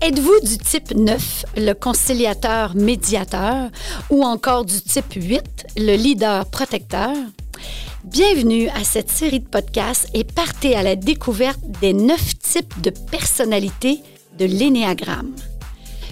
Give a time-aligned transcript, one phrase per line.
[0.00, 3.70] Êtes-vous du type 9, le conciliateur médiateur,
[4.10, 5.42] ou encore du type 8,
[5.76, 7.14] le leader protecteur?
[8.04, 12.90] Bienvenue à cette série de podcasts et partez à la découverte des neuf types de
[12.90, 14.00] personnalités
[14.38, 15.36] de l'énéagramme.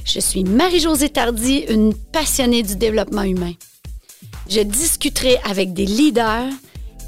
[0.04, 3.54] Je suis Marie-Josée Tardy, une passionnée du développement humain.
[4.48, 6.52] Je discuterai avec des leaders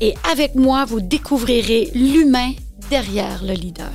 [0.00, 2.52] et avec moi, vous découvrirez l'humain
[2.90, 3.92] derrière le leader.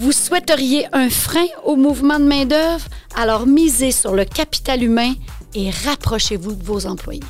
[0.00, 2.86] Vous souhaiteriez un frein au mouvement de main-d'œuvre?
[3.16, 5.12] Alors misez sur le capital humain
[5.54, 7.20] et rapprochez-vous de vos employés.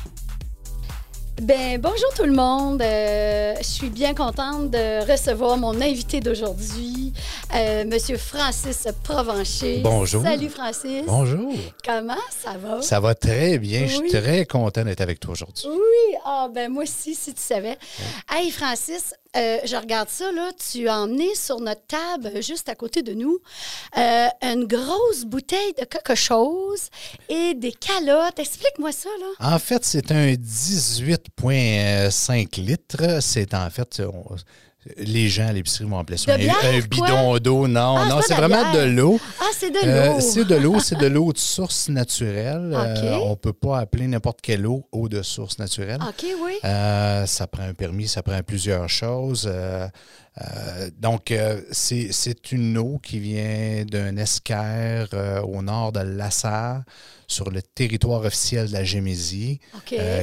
[1.41, 2.81] Ben, bonjour tout le monde.
[2.83, 7.13] Euh, je suis bien contente de recevoir mon invité d'aujourd'hui,
[7.55, 9.81] euh, Monsieur Francis Provencher.
[9.83, 10.21] Bonjour.
[10.23, 11.03] Salut Francis.
[11.07, 11.51] Bonjour.
[11.83, 12.81] Comment ça va?
[12.83, 13.87] Ça va très bien.
[13.87, 14.09] Je Oui.
[14.09, 15.65] suis très content d'être avec toi aujourd'hui.
[15.67, 17.77] Oui, ah ben moi aussi, si tu savais.
[18.31, 22.67] Hey Francis, euh, je regarde ça, là, tu as emmené sur notre table, euh, juste
[22.67, 23.39] à côté de nous,
[23.97, 26.89] euh, une grosse bouteille de quelque chose
[27.29, 28.39] et des calottes.
[28.39, 29.27] Explique-moi ça, là.
[29.53, 33.21] En fait, c'est un 18,5 litres.
[33.21, 34.01] C'est en fait,
[34.97, 37.07] les gens à l'épicerie vont appeler ça De un, bière, un quoi?
[37.07, 37.67] bidon d'eau.
[37.67, 39.19] Non, Ah, non, c'est vraiment de l'eau.
[39.39, 40.19] Ah, c'est de Euh, l'eau.
[40.19, 42.73] c'est de l'eau, c'est de l'eau de source naturelle.
[42.73, 45.99] Euh, on peut pas appeler n'importe quelle eau eau de source naturelle.
[46.01, 46.53] OK, oui.
[46.65, 49.49] Euh, ça prend un permis, ça prend plusieurs choses.
[50.39, 56.83] Euh, donc, euh, c'est une eau qui vient d'un escaire euh, au nord de Lassar,
[57.27, 59.59] sur le territoire officiel de la Gémésie,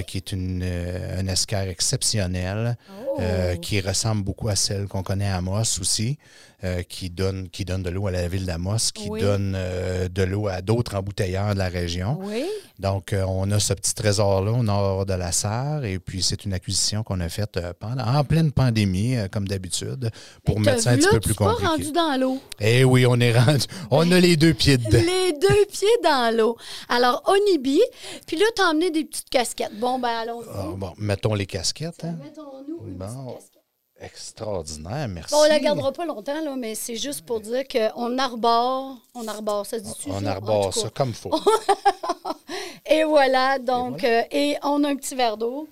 [0.06, 2.77] qui est une, un escaire exceptionnel,
[3.20, 3.20] Oh.
[3.61, 6.19] qui ressemble beaucoup à celle qu'on connaît à Amos aussi,
[6.64, 9.20] euh, qui, donne, qui donne de l'eau à la ville d'Amos, qui Oui.
[9.20, 12.19] donne euh, de l'eau à d'autres embouteilleurs de la région.
[12.23, 12.45] Oui.
[12.81, 16.45] Donc, euh, on a ce petit trésor-là au nord de la Sarre, et puis c'est
[16.45, 20.11] une acquisition qu'on a faite pendant, en pleine pandémie, comme d'habitude,
[20.45, 21.67] pour mettre ça un petit peu plus es pas compliqué.
[21.69, 22.39] rendu dans l'eau.
[22.61, 23.64] Eh oui, on est rendu.
[23.91, 24.98] On a les deux pieds dedans.
[24.98, 26.56] Les deux pieds dans l'eau.
[26.89, 27.81] Alors, Onibi,
[28.27, 29.79] puis là, t'as emmené des petites casquettes.
[29.79, 30.46] Bon, ben, allons-y.
[30.55, 32.05] Ah, bon, mettons les casquettes.
[32.05, 32.17] hein.
[32.23, 33.07] Mettons-nous une Bon.
[33.07, 33.58] petite casquette.
[34.01, 35.35] Extraordinaire, merci.
[35.35, 39.27] Bon, on la gardera pas longtemps, là, mais c'est juste pour dire qu'on arbore, on
[39.27, 40.19] arbore, ça dit On ça?
[40.19, 41.31] En arbore ça comme faut.
[42.91, 45.69] Et voilà, donc, euh, et on a un petit verre d'eau.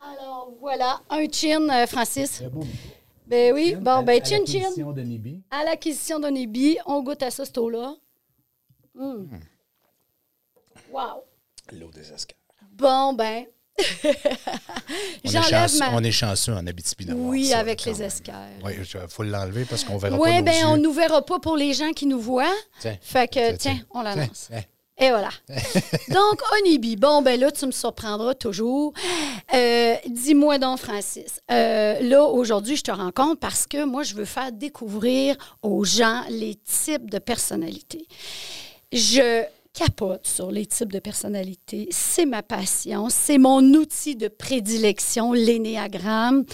[0.00, 2.42] Alors, voilà, un chin, euh, Francis.
[3.26, 4.70] Ben oui, bon, ben, chin, chin.
[5.50, 7.94] À l'acquisition d'un ébi, on goûte à ça, cette eau-là.
[8.94, 9.24] Mm.
[10.90, 11.24] Wow.
[11.72, 12.36] L'eau des escales.
[12.72, 13.44] Bon, ben,
[15.24, 15.90] On, est chanceux, ma...
[15.94, 18.50] on est chanceux en Abitibi d'avoir Oui, ça, avec les escales.
[18.64, 20.82] Oui, il faut l'enlever parce qu'on verra Oui, pas nos ben, on yeux.
[20.82, 22.52] nous verra pas pour les gens qui nous voient.
[22.80, 24.48] Tiens, Fait que, tiens, on la Tiens, lance.
[24.50, 24.62] tiens.
[24.98, 25.30] Et voilà.
[26.10, 28.92] donc, Onibi, bon, ben là, tu me surprendras toujours.
[29.54, 34.26] Euh, Dis-moi donc, Francis, euh, là, aujourd'hui, je te rencontre parce que moi, je veux
[34.26, 38.06] faire découvrir aux gens les types de personnalités.
[38.92, 41.88] Je capote sur les types de personnalités.
[41.90, 43.08] C'est ma passion.
[43.08, 46.44] C'est mon outil de prédilection, l'énéagramme.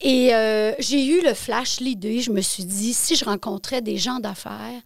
[0.00, 3.98] Et euh, j'ai eu le flash, l'idée, je me suis dit, si je rencontrais des
[3.98, 4.80] gens d'affaires,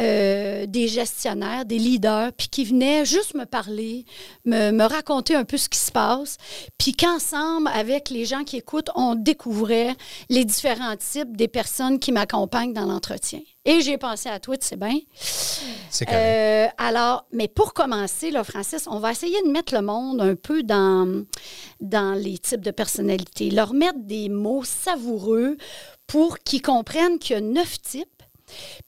[0.00, 4.04] euh, des gestionnaires, des leaders, puis qui venaient juste me parler,
[4.44, 6.36] me, me raconter un peu ce qui se passe,
[6.78, 9.96] puis qu'ensemble, avec les gens qui écoutent, on découvrait
[10.28, 13.40] les différents types des personnes qui m'accompagnent dans l'entretien.
[13.66, 14.98] Et j'ai pensé à toi, tu sais bien.
[15.14, 16.20] C'est correct.
[16.20, 20.34] Euh, alors, mais pour commencer, là, Francis, on va essayer de mettre le monde un
[20.34, 21.24] peu dans,
[21.80, 25.56] dans les types de personnalités, leur mettre des mots savoureux
[26.06, 28.13] pour qu'ils comprennent qu'il y a neuf types.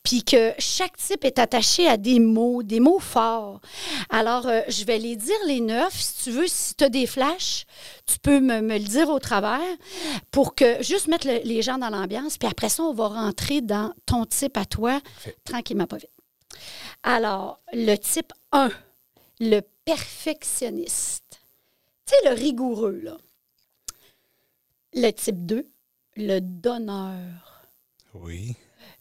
[0.02, 3.60] Puis que chaque type est attaché à des mots, des mots forts.
[4.10, 5.92] Alors, euh, je vais les dire les neuf.
[5.94, 7.64] Si tu veux, si tu as des flashs,
[8.06, 9.60] tu peux me, me le dire au travers
[10.30, 12.38] pour que juste mettre le- les gens dans l'ambiance.
[12.38, 15.00] Puis après ça, on va rentrer dans ton type à toi,
[15.44, 16.10] tranquillement, pas vite.
[17.02, 18.70] Alors, le type 1,
[19.40, 21.40] le perfectionniste.
[22.06, 23.16] Tu sais, le rigoureux, là.
[24.94, 25.66] Le type 2,
[26.16, 27.62] le donneur.
[28.14, 28.56] Oui.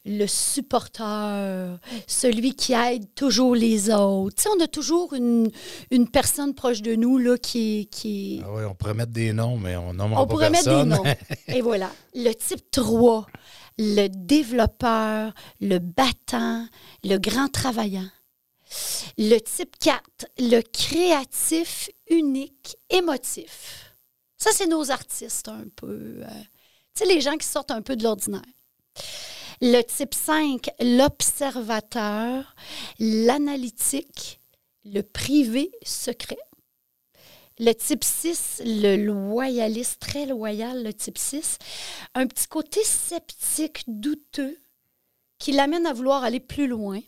[0.08, 4.36] Le supporteur, celui qui aide toujours les autres.
[4.36, 5.50] Tu sais, on a toujours une,
[5.90, 9.58] une personne proche de nous là, qui, qui, Ah oui, on pourrait mettre des noms,
[9.58, 11.04] mais on nommera on pas pourrait mettre des noms.
[11.48, 11.92] Et voilà.
[12.14, 13.26] Le type 3,
[13.80, 16.68] le développeur, le battant,
[17.04, 18.08] le grand travaillant.
[19.18, 20.02] Le type 4,
[20.38, 23.96] le créatif, unique, émotif.
[24.38, 25.88] Ça, c'est nos artistes un peu.
[26.22, 26.26] euh,
[26.96, 28.42] tu sais, les gens qui sortent un peu de l'ordinaire.
[29.62, 32.56] Le type 5, l'observateur,
[33.00, 34.40] l'analytique,
[34.84, 36.38] le privé secret.
[37.58, 41.58] Le type 6, le loyaliste, très loyal, le type 6.
[42.14, 44.58] Un petit côté sceptique, douteux.
[45.38, 47.00] qui l'amène à vouloir aller plus loin.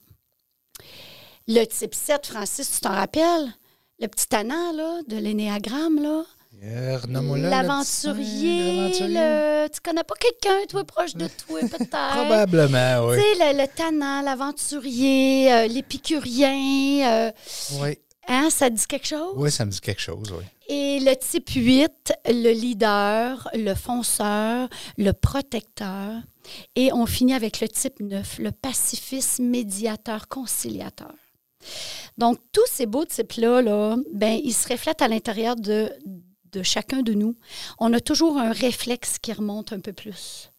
[1.48, 3.54] Le type 7, Francis, tu t'en rappelles?
[4.00, 6.26] Le petit tannant, là, de l'énéagramme, là.
[6.64, 6.98] Euh,
[7.38, 9.68] L'aventurier, le...
[9.70, 11.90] tu connais pas quelqu'un, toi, proche de toi, peut-être?
[11.90, 13.18] Probablement, oui.
[13.18, 17.32] Tu sais, le, le tannant, l'aventurier, euh, l'épicurien, euh,
[17.82, 18.00] Oui.
[18.28, 19.34] hein, ça dit quelque chose?
[19.36, 20.44] oui, ça me dit quelque chose, oui.
[20.70, 24.68] Et le type 8, le leader, le fonceur,
[24.98, 26.16] le protecteur.
[26.76, 31.14] Et on finit avec le type 9, le pacifiste, médiateur, conciliateur.
[32.18, 35.90] Donc, tous ces beaux types-là, là, ben, ils se reflètent à l'intérieur de,
[36.52, 37.36] de chacun de nous.
[37.80, 40.52] On a toujours un réflexe qui remonte un peu plus.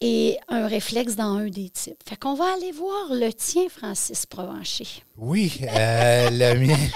[0.00, 1.98] Et un réflexe dans un des types.
[2.08, 4.86] Fait qu'on va aller voir le tien, Francis Provencher.
[5.18, 6.76] Oui, euh, le mien.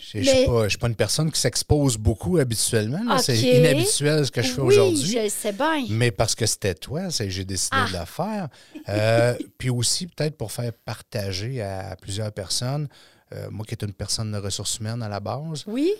[0.00, 3.18] Je ne suis pas, je suis pas une personne qui s'expose beaucoup habituellement.
[3.18, 5.10] C'est inhabituel ce que je fais oui, aujourd'hui.
[5.10, 5.84] je le sais bien.
[5.90, 7.86] Mais parce que c'était toi, j'ai décidé Ah.
[7.92, 8.48] de le faire.
[8.88, 12.88] Euh, puis aussi, peut-être pour faire partager à plusieurs personnes,
[13.34, 15.92] euh, moi qui est une personne de ressources humaines à la base, Oui.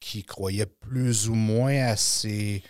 [0.00, 2.62] Qui croyait plus ou moins à ces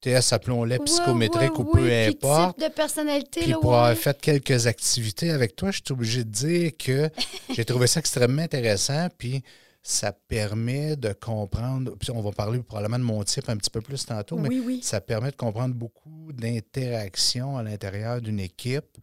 [0.00, 2.56] tests, appelons-les psychométriques ou peu oui, importe.
[2.56, 6.24] type de personnalité, Puis là, pour avoir fait quelques activités avec toi, je suis obligé
[6.24, 7.10] de dire que
[7.54, 9.08] j'ai trouvé ça extrêmement intéressant.
[9.18, 9.42] Puis
[9.82, 11.96] ça permet de comprendre.
[11.96, 14.50] Puis on va parler probablement de mon type un petit peu plus tantôt, mais
[14.82, 18.98] ça permet de comprendre beaucoup d'interactions à l'intérieur d'une équipe,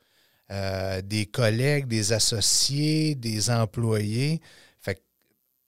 [0.52, 4.42] euh, des collègues, des associés, des employés.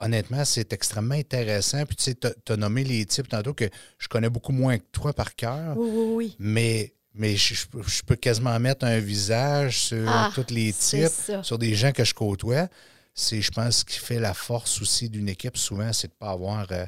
[0.00, 1.84] Honnêtement, c'est extrêmement intéressant.
[1.86, 3.64] Puis tu sais, tu as nommé les types tantôt que
[3.98, 5.74] je connais beaucoup moins que toi par cœur.
[5.76, 6.36] Oui, oui, oui.
[6.38, 11.08] Mais, mais je, je peux- quasiment mettre un visage sur Ah, tous les types,
[11.42, 12.68] sur des gens que je côtoie.
[13.14, 16.18] C'est, je pense, ce qui fait la force aussi d'une équipe, souvent, c'est de ne
[16.18, 16.84] pas avoir euh,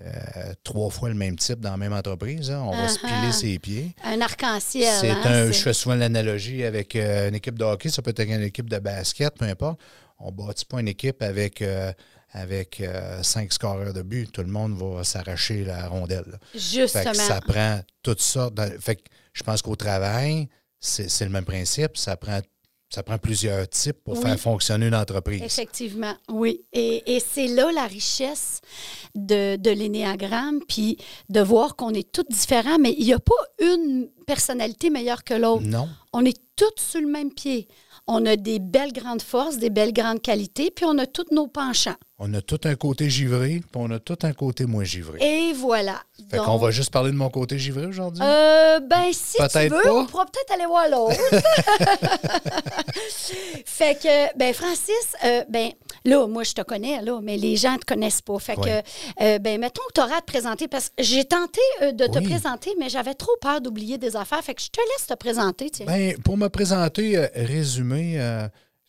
[0.00, 2.50] euh, trois fois le même type dans la même entreprise.
[2.50, 2.60] hein.
[2.66, 3.32] On va se Ah, piler ah.
[3.32, 3.94] ses pieds.
[4.04, 4.94] Un arc-en-ciel.
[5.00, 8.02] C'est hein, un, c'est- je fais souvent l'analogie avec euh, une équipe de hockey, ça
[8.02, 9.80] peut être une équipe de basket, peu importe.
[10.18, 11.92] On ne bâtit pas une équipe avec, euh,
[12.32, 14.30] avec euh, cinq scoreurs de but.
[14.32, 16.24] Tout le monde va s'arracher la rondelle.
[16.30, 16.38] là.
[16.52, 17.10] Fait Justement.
[17.12, 18.54] que ça prend toutes sortes.
[18.54, 19.02] de- fait que
[19.32, 20.48] je pense qu'au travail,
[20.80, 21.96] c'est c'est le même principe.
[21.96, 22.40] Ça prend,
[22.88, 24.22] ça prend plusieurs types pour Oui.
[24.22, 25.42] faire fonctionner une entreprise.
[25.42, 26.64] Effectivement, oui.
[26.72, 28.60] Et, et c'est là la richesse
[29.14, 30.96] de, de l'énéagramme, puis
[31.28, 35.34] de voir qu'on est tous différents, mais il n'y a pas une personnalité meilleure que
[35.34, 35.64] l'autre.
[35.66, 35.88] Non.
[36.12, 37.68] On est tous sur le même pied.
[38.06, 41.46] On a des belles grandes forces, des belles grandes qualités, puis on a tous nos
[41.46, 41.94] penchants.
[42.18, 45.18] On a tout un côté givré, puis on a tout un côté moins givré.
[45.20, 46.00] Et voilà.
[46.30, 48.22] fait Donc, qu'on va juste parler de mon côté givré aujourd'hui?
[48.24, 49.92] Euh, ben, si tu veux, pas.
[49.94, 51.16] on pourra peut-être aller voir l'autre.
[53.64, 55.70] fait que, ben, Francis, euh, ben,
[56.04, 58.38] là, moi, je te connais, là, mais les gens ne te connaissent pas.
[58.38, 58.82] Fait que,
[59.22, 61.60] euh, ben, mettons que tu auras à te présenter, parce que j'ai tenté
[61.92, 62.24] de te Oui.
[62.24, 64.42] présenter, mais j'avais trop peur d'oublier des affaires.
[64.42, 65.70] Fait que je te laisse te présenter.
[65.86, 68.48] Ben, pour me présenter, euh, résumé, euh,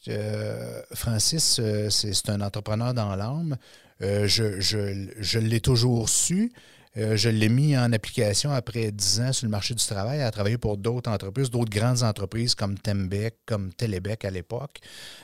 [0.09, 1.59] euh, Francis,
[1.89, 3.57] c'est un entrepreneur dans l'âme.
[4.01, 6.51] Je je- je l'ai toujours su.
[6.95, 10.59] Je l'ai mis en application après 10 ans sur le marché du travail, à travailler
[10.59, 14.77] pour d'autres entreprises, d'autres grandes entreprises comme Tembec, comme Télébec à l'époque,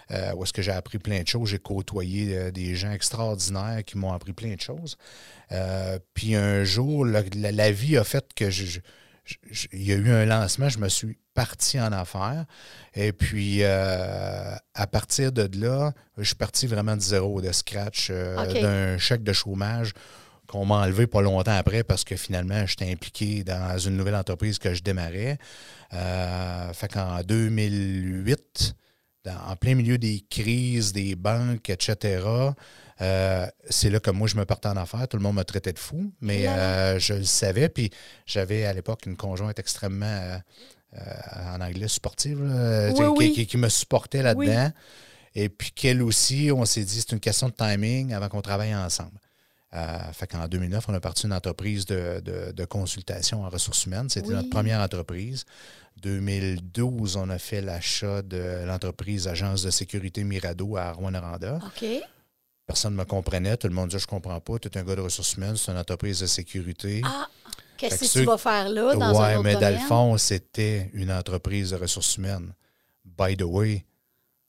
[0.10, 1.50] où est-ce que j'ai appris plein de choses.
[1.50, 4.98] J'ai côtoyé des gens extraordinaires qui m'ont appris plein de choses.
[6.16, 8.80] Puis un jour, la, vie a fait que je- je-
[9.74, 12.46] il y a eu un lancement, je me suis parti en affaires.
[12.96, 18.10] Et puis, euh, à partir de là, je suis parti vraiment de zéro, de scratch,
[18.12, 19.94] euh, d'un chèque de chômage
[20.48, 24.58] qu'on m'a enlevé pas longtemps après parce que finalement, j'étais impliqué dans une nouvelle entreprise
[24.58, 25.38] que je démarrais.
[25.94, 28.74] Euh, fait qu'en 2008,
[29.26, 32.22] dans- en plein milieu des crises, des banques, etc.,
[33.02, 35.08] euh, c'est là que moi, je me partais en affaires.
[35.08, 37.70] Tout le monde me traitait de fou, mais euh, je le savais.
[37.70, 37.90] Puis
[38.26, 40.38] j'avais à l'époque une conjointe extrêmement, euh,
[41.56, 43.34] en anglais, sportive, là, Oui, qui, oui.
[43.34, 44.72] qui- qui me supportait là-dedans.
[45.36, 48.76] Et puis qu'elle aussi, on s'est dit, c'est une question de timing avant qu'on travaille
[48.76, 49.20] ensemble.
[49.76, 53.86] Euh, fait qu'en 2009, on a parti une entreprise de, de- de consultation en ressources
[53.86, 54.10] humaines.
[54.10, 54.34] C'était Oui.
[54.34, 55.46] notre première entreprise.
[56.02, 61.60] 2012, on a fait l'achat de l'entreprise Agence de sécurité Mirado à Rouen-Noranda.
[61.64, 61.86] OK.
[62.70, 63.58] Personne ne me comprenait.
[63.58, 64.60] Tout le monde disait Je comprends pas.
[64.60, 67.02] Tu es un gars de ressources humaines, c'est une entreprise de sécurité.
[67.04, 67.28] Ah,
[67.78, 70.16] qu'est-ce que que tu vas faire là, dans ouais, un autre mais dans le fond,
[70.20, 72.54] c'était une entreprise de ressources humaines.
[73.04, 73.84] By the way,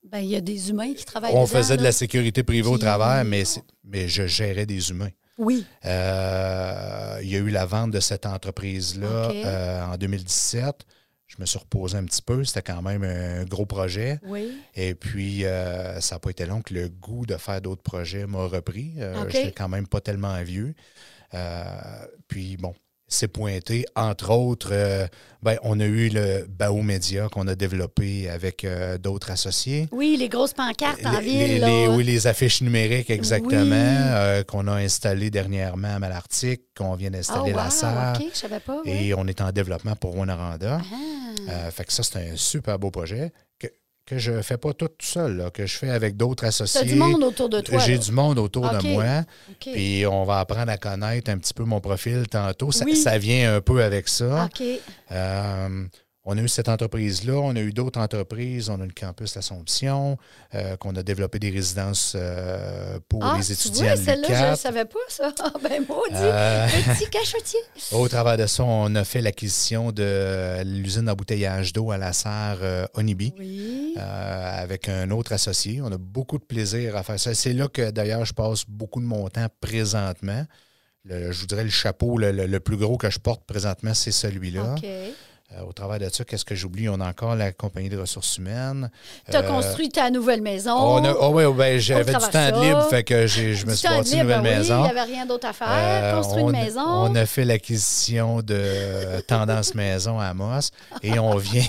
[0.04, 2.68] Ben, il y a des humains qui travaillent on dedans, faisait de la sécurité privée
[2.68, 3.44] au travers, mais,
[3.84, 5.08] mais je gérais des humains.
[5.38, 5.64] Oui.
[5.86, 10.84] Euh, il y a eu la vente de cette entreprise-là euh, en 2017.
[11.30, 12.42] Je me suis reposé un petit peu.
[12.44, 14.18] C'était quand même un gros projet.
[14.24, 14.52] Oui.
[14.74, 18.26] Et puis, euh, ça n'a pas été long que le goût de faire d'autres projets
[18.26, 18.94] m'a repris.
[18.98, 19.28] Euh.
[19.28, 20.74] J'étais quand même pas tellement vieux.
[21.34, 21.64] Euh,
[22.26, 22.74] puis, bon,
[23.10, 23.84] s'est pointé.
[23.96, 25.06] Entre autres, euh,
[25.42, 29.88] ben, on a eu le Bao Média qu'on a développé avec euh, d'autres associés.
[29.92, 31.64] Oui, les grosses pancartes en Les- ville.
[31.64, 33.70] les- oui, les affiches numériques, exactement, Oui.
[33.72, 37.70] euh, qu'on a installées dernièrement à Malartic, qu'on vient d'installer à la
[38.32, 38.80] je savais pas.
[38.84, 38.90] oui.
[38.90, 40.80] Et on est en développement pour Rwanda.
[41.48, 41.70] Ah.
[41.70, 43.66] Fait que ça, c'est un super beau projet que,
[44.10, 46.82] que je ne fais pas tout seul, là, que je fais avec d'autres associés.
[46.84, 47.78] du monde autour de toi.
[47.78, 49.22] J'ai du monde autour de moi.
[49.60, 52.72] Puis on va apprendre à connaître un petit peu mon profil tantôt.
[52.72, 52.96] Ça, Oui.
[52.96, 54.46] ça vient un peu avec ça.
[54.46, 54.66] OK.
[55.12, 55.84] Euh,
[56.26, 60.18] on a eu cette entreprise-là, on a eu d'autres entreprises, on a le campus L'Assomption,
[60.54, 64.50] euh, qu'on a développé des résidences euh, pour Ah, les tu étudiants de celle-là, je
[64.50, 65.32] ne savais pas, ça.
[65.42, 66.12] Ah, ben, maudit.
[66.16, 67.58] Euh, Petit cachotier.
[67.92, 72.58] Au travers de ça, on a fait l'acquisition de l'usine d'embouteillage d'eau à la serre
[72.94, 73.32] Onibi.
[73.38, 73.69] Oui.
[73.96, 75.80] Euh, avec un autre associé.
[75.82, 77.34] On a beaucoup de plaisir à faire ça.
[77.34, 80.44] C'est là que d'ailleurs je passe beaucoup de mon temps présentement.
[81.04, 83.94] Le- je vous dirais le chapeau le, le- le plus gros que je porte présentement,
[83.94, 84.74] c'est celui-là.
[85.52, 86.88] Euh, au travers de ça, qu'est-ce que j'oublie?
[86.88, 88.88] On a encore la compagnie de ressources humaines.
[89.28, 90.74] Tu as Euh, construit ta nouvelle maison.
[90.76, 93.74] On a, oh ouais, ben, j'avais du temps ça, de libre, fait que je me
[93.74, 94.78] suis bâti une nouvelle oui, maison.
[94.78, 95.66] Il n'y avait rien d'autre à faire.
[95.68, 96.80] Euh, Construire on, une maison.
[96.86, 100.70] on a fait l'acquisition de Tendance Maison à Amos
[101.02, 101.66] et on vient,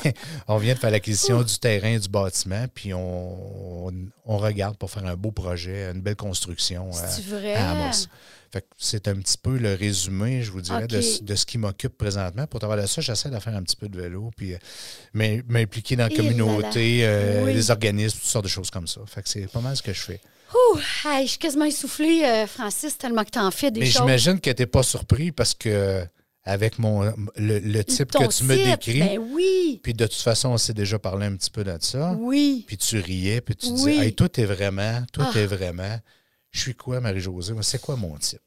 [0.47, 3.91] on vient de faire l'acquisition du terrain du bâtiment, puis on, on,
[4.25, 8.07] on regarde pour faire un beau projet, une belle construction à Amos.
[8.51, 11.57] Fait que c'est un petit peu le résumé, je vous dirais, de, de ce qui
[11.57, 12.45] m'occupe présentement.
[12.47, 14.57] Pour travers de ça, j'essaie de faire un petit peu de vélo, puis euh,
[15.13, 17.53] m'im- m'impliquer dans la Et communauté, euh, Oui.
[17.53, 18.99] les organismes, toutes sortes de choses comme ça.
[19.07, 20.19] Fait que c'est pas mal ce que je fais.
[20.53, 23.85] Ouh, hey, je suis quasiment essoufflée, euh, Francis, tellement que tu en fais des Mais
[23.85, 24.01] choses.
[24.01, 26.03] j'imagine que tu n'es pas surpris parce que
[26.43, 27.03] avec mon
[27.37, 29.79] le, le type Ton que tu me décris, Ben oui.
[29.81, 32.65] puis de toute façon, on s'est déjà parlé un petit peu de ça, Oui.
[32.67, 33.73] puis tu riais, puis tu Oui.
[33.75, 35.31] disais Hey, toi, t'es vraiment, toi, Ah.
[35.33, 35.97] t'es vraiment.
[36.51, 37.53] Je suis quoi, Marie-Josée?
[37.61, 38.41] C'est quoi mon type?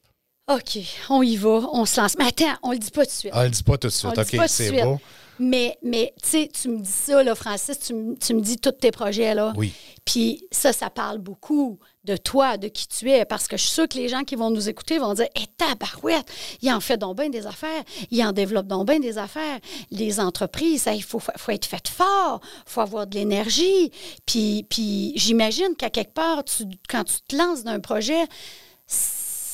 [0.47, 0.77] OK,
[1.09, 2.15] on y va, on se lance.
[2.19, 3.31] Mais attends, on le dit pas tout de suite.
[3.33, 4.11] Ah, le dis pas tout de suite.
[4.15, 4.99] On OK, dit c'est beau.
[5.39, 8.91] Mais, mais tu sais, tu me dis ça, là, Francis, tu, me- dis tous tes
[8.91, 9.53] projets, là.
[9.57, 9.73] Oui.
[10.05, 13.73] Puis ça, ça parle beaucoup de toi, de qui tu es, parce que je suis
[13.73, 16.25] sûre que les gens qui vont nous écouter vont dire Hé, tabarouette,
[16.61, 19.59] il en fait donc bien des affaires, il en développe donc bien des affaires.
[19.91, 23.91] Les entreprises, il faut, faut être fait fort, il faut avoir de l'énergie.
[24.25, 28.23] Puis, puis j'imagine qu'à quelque part, tu- quand tu te lances dans un projet,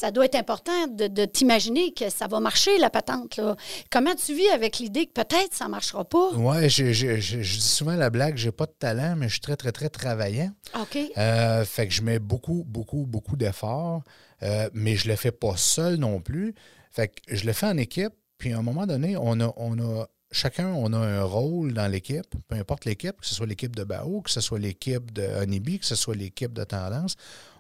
[0.02, 3.38] ça doit être important de, de t'imaginer que ça va marcher, la patente.
[3.38, 3.56] Là.
[3.92, 6.32] Comment tu vis avec l'idée que peut-être ça ne marchera pas?
[6.34, 9.34] Ouais, je, je- je- je dis souvent la blague, j'ai pas de talent, mais je
[9.34, 10.52] suis très, très, très travaillant.
[10.80, 10.98] OK.
[11.18, 14.02] Euh, fait que je mets beaucoup, beaucoup, beaucoup d'efforts,
[14.44, 16.56] euh, mais je le fais pas seul non plus.
[16.92, 19.78] Fait que je le fais en équipe, puis à un moment donné, on a, on
[19.80, 23.76] a chacun, on a un rôle dans l'équipe, peu importe l'équipe, que ce soit l'équipe
[23.76, 27.16] de Bao, que ce soit l'équipe de Honeybee, que ce soit l'équipe de Tendance.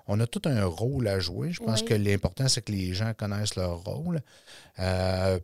[0.07, 1.51] On a tout un rôle à jouer.
[1.51, 1.87] Je pense Oui.
[1.87, 4.21] que l'important, c'est que les gens connaissent leur rôle.
[4.79, 5.39] Euh,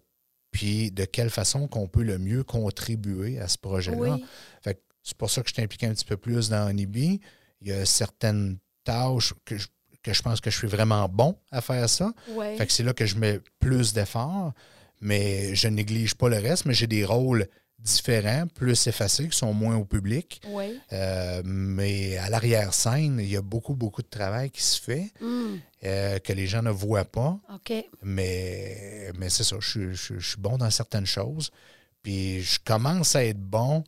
[0.52, 4.16] puis de quelle façon qu'on peut le mieux contribuer à ce projet-là.
[4.16, 4.26] Oui.
[4.62, 7.20] Fait que c'est pour ça que je suis impliqué un petit peu plus dans Honeybee.
[7.62, 9.68] Il y a certaines tâches que je,
[10.04, 12.12] que je pense que je suis vraiment bon à faire ça.
[12.58, 14.54] Fait que c'est là que je mets plus d'efforts,
[15.02, 17.48] mais je néglige pas le reste, mais j'ai des rôles
[17.80, 20.42] différents, plus effacés, qui sont moins au public.
[20.48, 20.80] Oui.
[20.94, 25.60] Euh, mais à l'arrière-scène, il y a beaucoup, beaucoup de travail qui se fait Hum,
[25.84, 27.40] euh, que les gens ne voient pas.
[27.54, 27.74] OK.
[28.02, 31.52] Mais, mais c'est ça, je, je suis bon dans certaines choses.
[32.04, 33.84] Puis je commence à être bon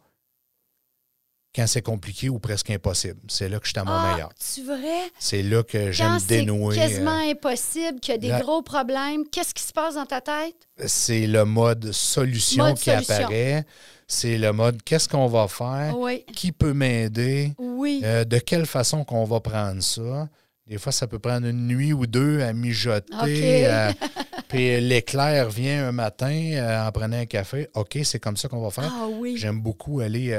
[1.55, 3.19] quand c'est compliqué ou presque impossible.
[3.27, 4.29] C'est là que je suis à mon Ah, meilleur.
[4.35, 5.11] tu vrai?
[5.17, 6.75] C'est là que j'aime Quand c'est dénouer.
[6.75, 10.05] quasiment euh, impossible, qu'il y a des la- gros problèmes, qu'est-ce qui se passe dans
[10.05, 10.55] ta tête?
[10.85, 13.13] c'est le mode solution Mode qui solution.
[13.15, 13.65] apparaît.
[14.07, 15.93] C'est le mode qu'est-ce qu'on va faire?
[15.97, 16.23] Oui.
[16.33, 17.53] Qui peut m'aider?
[17.59, 18.01] Oui.
[18.03, 20.27] Euh, de quelle façon qu'on va prendre ça?
[20.67, 23.67] Des fois, ça peut prendre une nuit ou deux à mijoter.
[23.67, 23.91] Euh,
[24.47, 27.67] puis l'éclair vient un matin euh, en prenant un café.
[27.73, 28.91] OK, c'est comme ça qu'on va faire.
[28.95, 29.35] ah oui.
[29.37, 30.31] J'aime beaucoup aller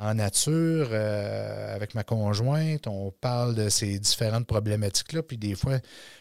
[0.00, 2.86] en nature euh, avec ma conjointe.
[2.86, 5.22] On parle de ces différentes problématiques-là.
[5.22, 5.78] Puis des fois,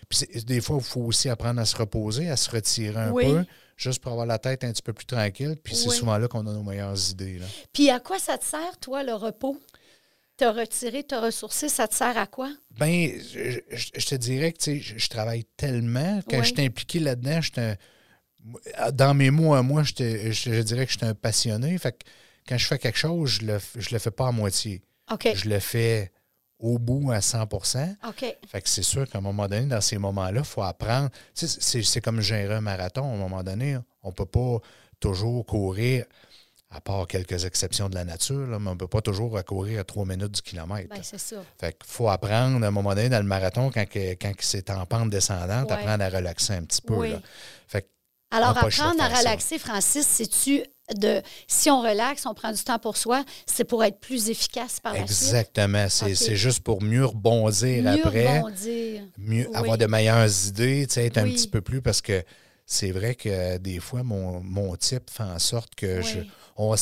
[0.09, 3.25] puis des fois, il faut aussi apprendre à se reposer, à se retirer un Oui.
[3.25, 5.55] peu, juste pour avoir la tête un petit peu plus tranquille.
[5.63, 7.37] Puis c'est souvent là qu'on a nos meilleures idées.
[7.39, 7.45] là.
[7.71, 9.57] Puis à quoi ça te sert, toi, le repos?
[10.37, 12.51] Te retirer, te ressourcer, ça te sert à quoi?
[12.79, 16.19] Ben, je, je- je te dirais que tu sais, je, je travaille tellement.
[16.29, 16.43] Quand Oui.
[16.45, 17.51] je suis impliqué là-dedans, je
[18.93, 21.77] dans mes mots à moi, je, te- je- je dirais que je suis un passionné.
[21.79, 22.05] Fait que
[22.47, 24.81] quand je fais quelque chose, je le, je le fais pas à moitié.
[25.35, 26.11] Je le fais
[26.59, 27.55] au bout à 100 OK.
[28.47, 31.09] Fait que c'est sûr qu'à un moment donné, dans ces moments-là, il faut apprendre.
[31.33, 33.03] C'est, comme gérer un marathon.
[33.11, 34.57] À un moment donné, on ne peut pas
[34.99, 36.05] toujours courir,
[36.71, 39.79] à part quelques exceptions de la nature, là, mais on ne peut pas toujours courir
[39.81, 40.89] à trois minutes du kilomètre.
[40.89, 41.37] Ben, c'est ça.
[41.59, 44.85] Fait qu'il faut apprendre à un moment donné dans le marathon, quand, quand c'est en
[44.85, 45.77] pente descendante, Ouais.
[45.77, 46.95] apprendre à relaxer un petit peu.
[46.95, 47.11] Oui.
[47.11, 47.21] là.
[47.67, 47.87] Fait que
[48.31, 49.19] Alors, apprendre à ça.
[49.19, 50.63] relaxer, Francis, c'est-tu
[50.95, 54.79] de si on relaxe, on prend du temps pour soi, c'est pour être plus efficace
[54.79, 55.11] par la suite.
[55.11, 55.87] Exactement.
[55.89, 59.03] C'est juste pour mieux rebondir Mieux après, rebondir.
[59.17, 59.55] mieux Oui.
[59.55, 62.23] avoir de meilleures idées, être un petit peu plus parce que
[62.65, 66.19] c'est vrai que des fois, mon, mon type fait en sorte que je,
[66.57, 66.75] on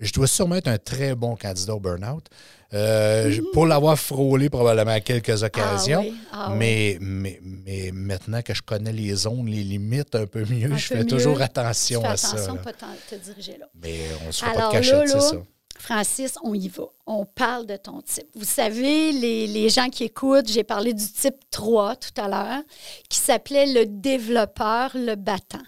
[0.00, 2.26] je dois sûrement être un très bon candidat au burn-out.
[2.72, 6.00] Euh, Pour l'avoir frôlé probablement à quelques occasions.
[6.02, 6.14] oui.
[6.32, 6.56] Ah oui.
[6.58, 10.76] mais, mais, mais maintenant que je connais les zones, les limites un peu mieux, Un
[10.76, 11.06] je peu fais mieux.
[11.06, 12.52] toujours Tu attention fais à attention ça.
[12.52, 13.66] ne pas te diriger là.
[13.82, 15.36] Mais on ne se fait pas de cachette, c'est ça.
[15.78, 16.84] Francis, on y va.
[17.06, 18.26] On parle de ton type.
[18.34, 22.62] Vous savez, les, les gens qui écoutent, j'ai parlé du type 3 tout à l'heure,
[23.08, 25.62] qui s'appelait le développeur, le battant.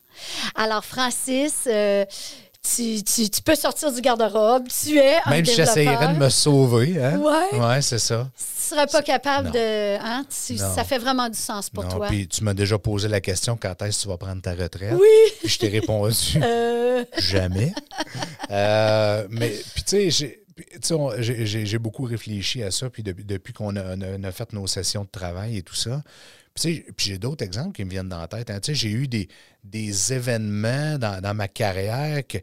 [0.54, 2.04] Alors, Francis, euh,
[2.62, 4.64] tu, tu- tu peux sortir du garde-robe.
[4.68, 7.02] Tu es un Même si j'essayerais de me sauver.
[7.02, 7.18] Hein?
[7.18, 7.58] Ouais.
[7.58, 8.28] Ouais, c'est ça.
[8.36, 9.52] Tu serais pas capable Non.
[9.54, 9.96] de...
[10.00, 12.06] Hein, tu- ça fait vraiment du sens pour non, toi.
[12.06, 14.94] puis tu m'as déjà posé la question quand est-ce que tu vas prendre ta retraite?
[14.94, 15.32] Oui.
[15.40, 17.72] Puis je t'ai répondu Euh, jamais.
[18.50, 20.41] Euh, mais puis tu sais, j'ai-
[21.18, 25.62] j'ai- beaucoup réfléchi à ça, puis depuis, qu'on a, fait nos sessions de travail et
[25.62, 26.02] tout ça.
[26.54, 28.50] Puis, puis j'ai d'autres exemples qui me viennent dans la tête.
[28.50, 28.58] hein.
[28.62, 29.28] J'ai eu des,
[29.64, 32.38] des événements dans, dans ma carrière que-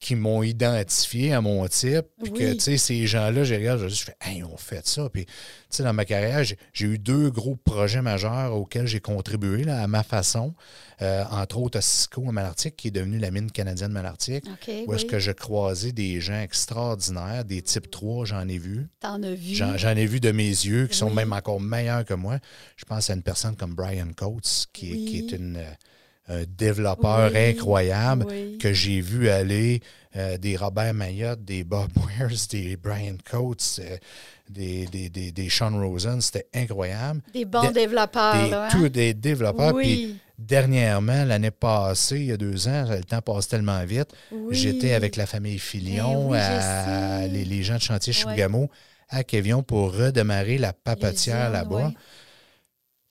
[0.00, 2.06] qui m'ont identifié à mon type.
[2.22, 5.08] Puis que, tu sais, ces gens-là, j'ai regardé, je fais, hey, on fait ça.
[5.12, 5.32] Puis, tu
[5.70, 9.86] sais, dans ma carrière, j'ai eu deux gros projets majeurs auxquels j'ai contribué là, à
[9.88, 10.54] ma façon.
[11.02, 14.44] Euh, entre autres, à Cisco à Malartic, qui est devenu la mine canadienne Malartic,
[14.86, 18.86] où est-ce que je croisais des gens extraordinaires, des types 3, j'en ai vu.
[19.00, 19.54] T'en as vu?
[19.54, 22.38] J'en ai vu de mes yeux qui sont même encore meilleurs que moi.
[22.76, 25.04] Je pense à une personne comme Brian Coates, qui, est- Oui.
[25.06, 25.64] qui est une, euh,
[26.28, 27.38] un développeur Oui.
[27.50, 28.58] incroyable Oui.
[28.58, 29.80] que j'ai vu aller
[30.16, 33.96] euh, des Robert Mayotte, des Bob Wears, des Brian Coates, euh,
[34.48, 36.20] des, des, des, des Sean Rosen.
[36.20, 37.20] C'était incroyable.
[37.32, 38.44] Des bons développeurs.
[38.44, 38.68] Des, là, hein?
[38.70, 39.74] tous des développeurs.
[39.74, 39.82] Oui.
[39.84, 44.10] Puis dernièrement, l'année passée, il y a deux ans, le temps passe tellement vite,
[44.50, 48.12] j'étais avec la famille Filion, Eh à les, les gens de chantier.
[48.12, 48.70] Chibougamau,
[49.08, 51.92] à Kévion pour redémarrer la papetière là-bas.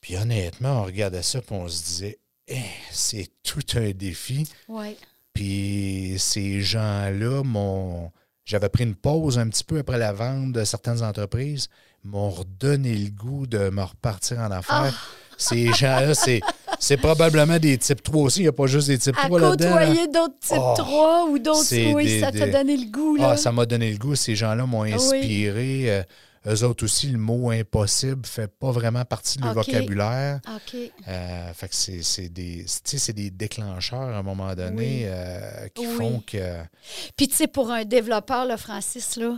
[0.02, 2.20] Puis honnêtement, on regardait ça et on se disait,
[2.92, 4.48] c'est tout un défi.
[4.68, 4.96] Oui.
[5.34, 8.12] Puis ces gens-là m'ont.
[8.46, 11.68] J'avais pris une pause un petit peu après la vente de certaines entreprises,
[12.04, 14.94] m'ont redonné le goût de me repartir en affaires.
[14.96, 15.08] Ah!
[15.40, 16.40] Ces gens-là, c'est,
[16.80, 18.40] c'est probablement des types 3 aussi.
[18.40, 19.76] Il n'y a pas juste des types À 3 là-dedans.
[19.76, 19.86] là.
[19.86, 23.18] côtoyer d'autres types Oh, 3 ou d'autres oui, des- ça t'a des- donné le goût.
[23.18, 23.32] Là.
[23.32, 24.16] Ah, ça m'a donné le goût.
[24.16, 25.92] Ces gens-là m'ont inspiré.
[25.92, 26.04] Euh,
[26.48, 29.66] eux autres aussi, le mot impossible fait pas vraiment partie de leur OK.
[29.68, 30.40] vocabulaire.
[30.56, 30.78] OK.
[31.08, 35.02] Euh, fait que c'est, des, tu sais, c'est des déclencheurs à un moment donné Oui.
[35.06, 35.96] euh, qui Oui.
[35.98, 36.58] font que.
[37.16, 39.38] Puis, tu sais, pour un développeur, là, Francis, là,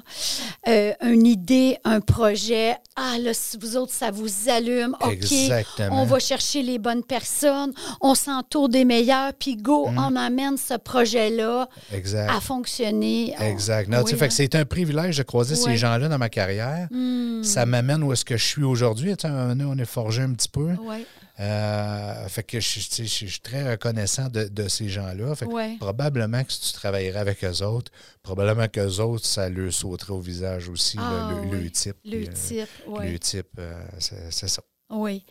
[0.68, 6.02] euh, une idée, un projet, ah, là, si vous autres, ça vous allume, OK, Exactement.
[6.02, 9.98] on va chercher les bonnes personnes, on s'entoure des meilleurs, puis go, Mm.
[9.98, 11.68] on amène ce projet-là
[12.28, 13.34] à fonctionner.
[13.40, 13.90] Oh, Exact.
[13.90, 14.28] Non, tu sais, oui, fait hein.
[14.28, 16.88] que c'est un privilège de croiser ces gens-là dans ma carrière.
[17.00, 17.44] Hmm.
[17.44, 19.16] Ça m'amène où est-ce que je suis aujourd'hui.
[19.16, 20.74] Tu sais, un moment donné, on est forgé un petit peu.
[20.76, 21.06] Ouais.
[21.40, 25.34] Euh, fait que je, tu sais, je- je suis très reconnaissant de, de ces gens-là.
[25.36, 25.78] Fait que Ouais.
[25.80, 27.92] probablement que si tu travaillerais avec eux autres,
[28.24, 31.72] probablement qu'eux autres, ça leur sauterait au visage aussi, Ah, le, le oui.
[31.72, 31.96] type.
[32.04, 33.12] Le euh, type, oui.
[33.14, 34.62] Le type, euh, c'est ça.
[34.92, 35.24] Oui.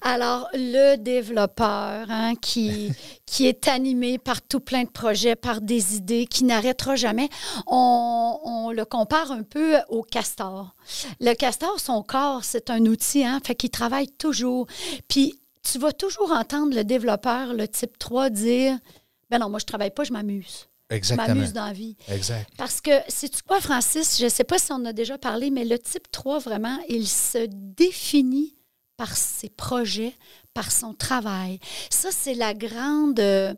[0.00, 2.92] Alors, le développeur hein, qui,
[3.26, 7.28] qui est animé par tout plein de projets, par des idées, qui n'arrêtera jamais,
[7.66, 10.74] on, on le compare un peu au castor.
[11.20, 14.66] Le castor, son corps, c'est un outil, hein, fait qu'il travaille toujours.
[15.08, 18.78] Puis, tu vas toujours entendre le développeur, le type 3, dire
[19.30, 20.68] Ben non, moi, je travaille pas, je m'amuse.
[20.90, 21.28] Je Exactement.
[21.28, 21.96] m'amuse dans la vie.
[22.08, 22.50] Exact.
[22.56, 24.18] Parce que, sais-tu quoi, Francis?
[24.18, 26.78] Je ne sais pas si on en a déjà parlé, mais le type 3, vraiment,
[26.88, 28.56] il se définit
[29.02, 30.12] par ses projets,
[30.54, 31.58] par son travail.
[31.90, 33.52] Ça, c'est la grande, euh,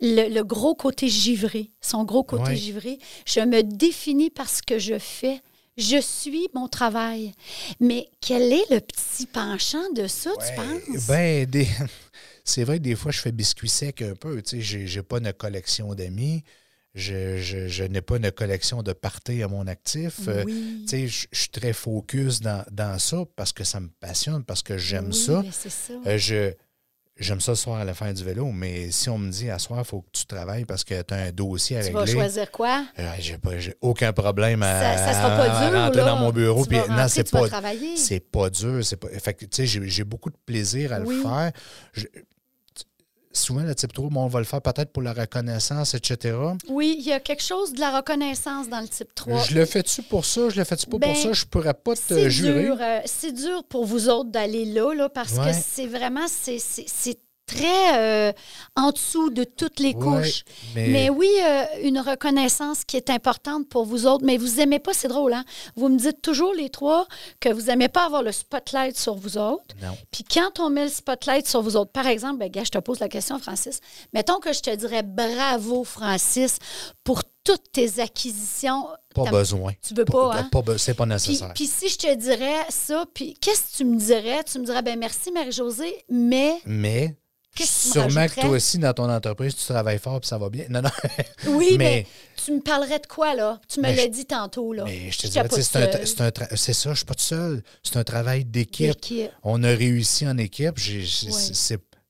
[0.00, 2.56] le, le gros côté givré, son gros côté Ouais.
[2.56, 2.98] givré.
[3.26, 5.42] Je me définis par ce que je fais.
[5.76, 7.32] Je suis mon travail.
[7.78, 11.06] Mais quel est le petit penchant de ça, tu penses?
[11.08, 11.68] Ben, des-
[12.44, 14.40] c'est vrai que des fois, je fais biscuit sec un peu.
[14.40, 16.42] Tu sais, j'ai, pas une collection d'amis.
[16.98, 20.20] Je, je- je n'ai pas une collection de parties à mon actif.
[20.28, 20.86] Euh, oui.
[20.88, 24.62] tu je, je suis très focus dans, dans ça parce que ça me passionne, parce
[24.62, 25.42] que j'aime Oui, ça.
[25.68, 25.92] ça.
[26.06, 26.52] Euh, je,
[27.18, 29.58] j'aime ça le soir à la fin du vélo, mais si on me dit à
[29.58, 31.98] soir, il faut que tu travailles parce que tu as un dossier à tu vas
[32.00, 32.14] régler.
[32.14, 32.86] choisir quoi?
[32.98, 33.50] euh, j'ai, pas,
[33.82, 35.78] aucun problème à, Ça, ça sera pas à dur.
[35.78, 36.06] rentrer là.
[36.06, 36.64] dans mon bureau.
[36.64, 37.60] Tu vas non, c'est tu vas pas,
[37.96, 38.82] c'est pas dur.
[38.82, 41.14] C'est pas, fait que, tu sais, j'ai, j'ai beaucoup de plaisir à Oui.
[41.16, 41.52] le faire.
[41.92, 42.06] Je-
[43.36, 46.36] souvent, le type 3, bon, on va le faire peut-être pour la reconnaissance, etc.
[46.68, 49.44] Oui, il y a quelque chose de la reconnaissance dans le type 3.
[49.44, 50.48] Je le fais-tu pour ça?
[50.48, 51.32] Je le fais-tu pas Ben, pour ça?
[51.32, 52.68] Je pourrais pas te jurer.
[52.70, 55.50] euh, c'est dur pour vous autres d'aller là, là parce Ouais.
[55.50, 56.58] que c'est vraiment, c'est
[57.46, 58.32] très euh,
[58.74, 60.42] en dessous de toutes les Ouais, couches.
[60.74, 64.78] mais, Mais oui, euh, une reconnaissance qui est importante pour vous autres, mais vous aimez
[64.80, 65.44] pas, c'est drôle, hein?
[65.76, 67.06] Vous me dites toujours, les trois,
[67.40, 69.74] que vous aimez pas avoir le spotlight sur vous autres.
[69.80, 69.96] non.
[70.10, 72.78] Puis quand on met le spotlight sur vous autres, par exemple, ben, gars, je te
[72.78, 73.80] pose la question, Francis.
[74.12, 76.58] Mettons que je te dirais bravo, Francis,
[77.04, 78.86] pour toutes tes acquisitions.
[79.14, 79.72] Pas besoin.
[79.86, 80.48] Tu veux pas, hein?
[80.50, 81.52] pas c'est pas Puis, nécessaire.
[81.54, 84.42] puis si je te dirais ça, puis qu'est-ce que tu me dirais?
[84.44, 87.14] Tu me dirais, ben merci Marie-Josée, mais mais
[87.56, 90.66] Qu'est-ce sûrement que toi aussi, dans ton entreprise, tu travailles fort puis ça va bien.
[90.68, 90.90] Non, non.
[91.48, 92.06] oui, mais, Mais-
[92.44, 93.60] tu me parlerais de quoi, là?
[93.68, 94.84] Tu me l'as dit tantôt, là.
[94.84, 97.62] Mais je te dirais, c'est un, c'est ça, je suis pas tout seul.
[97.82, 98.94] C'est un travail d'équipe.
[99.42, 100.76] On a réussi en équipe.
[100.86, 101.06] Oui.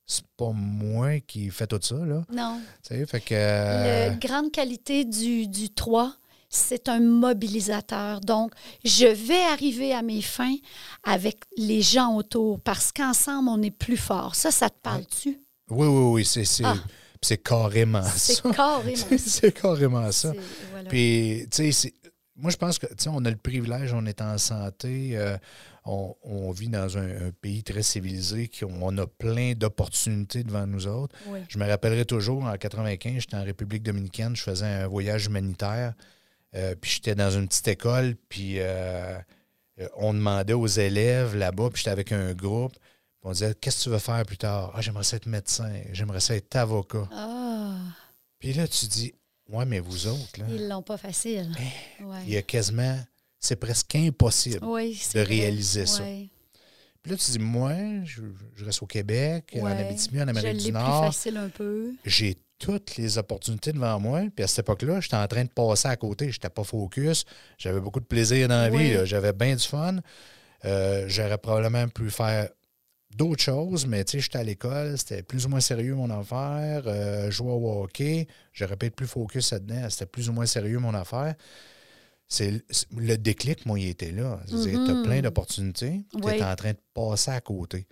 [0.09, 2.23] C'est pas moi qui fais tout ça, là.
[2.31, 2.61] Non.
[2.87, 3.33] Tu sais, fait que...
[3.35, 6.13] euh, La grande qualité du, du 3,
[6.49, 8.21] c'est un mobilisateur.
[8.21, 8.51] Donc,
[8.83, 10.55] je vais arriver à mes fins
[11.03, 14.35] avec les gens autour parce qu'ensemble, on est plus fort.
[14.35, 15.39] Ça, ça te parle-tu?
[15.69, 16.75] Oui, oui, oui, c'est c'est- Ah.
[17.21, 18.49] c'est carrément C'est ça.
[18.51, 19.17] carrément ça.
[19.17, 20.33] c'est carrément ça.
[20.71, 20.89] Voilà.
[20.89, 21.93] Puis, tu sais,
[22.35, 25.35] moi, je pense que, tu sais, on a le privilège, on est en santé, euh,
[25.83, 30.67] on, on vit dans un, un pays très civilisé, qui, on a plein d'opportunités devant
[30.67, 31.15] nous autres.
[31.27, 31.39] Oui.
[31.49, 35.93] Je me rappellerai toujours, en 95, j'étais en République dominicaine, je faisais un voyage humanitaire,
[36.55, 39.17] euh, puis j'étais dans une petite école, puis euh,
[39.79, 42.81] euh, on demandait aux élèves là-bas, puis j'étais avec un groupe, puis
[43.23, 44.71] on disait, qu'est-ce que tu veux faire plus tard?
[44.75, 47.07] Ah, j'aimerais ça être médecin, j'aimerais ça être avocat.
[47.11, 47.75] Ah,
[48.39, 49.13] Puis là, tu dis,
[49.49, 51.51] ouais, mais vous autres, là, ils l'ont pas facile.
[51.99, 52.25] il Ouais.
[52.27, 52.97] y a quasiment,
[53.39, 54.63] c'est presque impossible.
[54.63, 55.35] Oui, c'est de vrai.
[55.35, 56.03] réaliser ça.
[56.03, 56.29] Ouais.
[57.03, 58.21] Puis là, tu dis, moi, je,
[58.55, 59.65] je reste au Québec, en.
[59.65, 61.05] Abitibi, en Amérique du Nord.
[61.05, 61.93] facile un peu.
[62.03, 64.21] J'ai toutes les opportunités devant moi.
[64.35, 66.25] Puis à cette époque-là, j'étais en train de passer à côté.
[66.31, 67.25] Je n'étais pas focus.
[67.57, 68.91] J'avais beaucoup de plaisir dans la Oui.
[68.91, 69.05] vie.
[69.05, 69.97] J'avais bien du fun.
[70.65, 72.49] Euh, J'aurais probablement pu faire
[73.15, 76.83] d'autres choses, mais tu sais, j'étais à l'école, c'était plus ou moins sérieux mon affaire.
[76.87, 80.79] Euh, jouer au hockey, j'aurais pu être plus focus là-dedans, c'était plus ou moins sérieux
[80.79, 81.35] mon affaire.
[82.27, 82.61] C'est
[82.97, 84.39] le déclic, moi, il était là.
[84.47, 85.03] Tu as Mhm.
[85.03, 87.87] plein d'opportunités, tu es en train de passer à côté.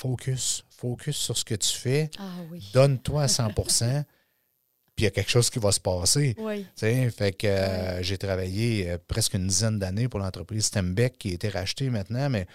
[0.00, 2.62] Focus, focus sur ce que tu fais, Ah oui.
[2.74, 4.04] donne-toi à 100%
[4.94, 6.34] puis il y a quelque chose qui va se passer.
[6.38, 6.62] Oui.
[6.62, 11.16] Tu sais, fait que euh, j'ai travaillé euh, presque une dizaine d'années pour l'entreprise Stembeck
[11.18, 12.46] qui a été rachetée maintenant, mais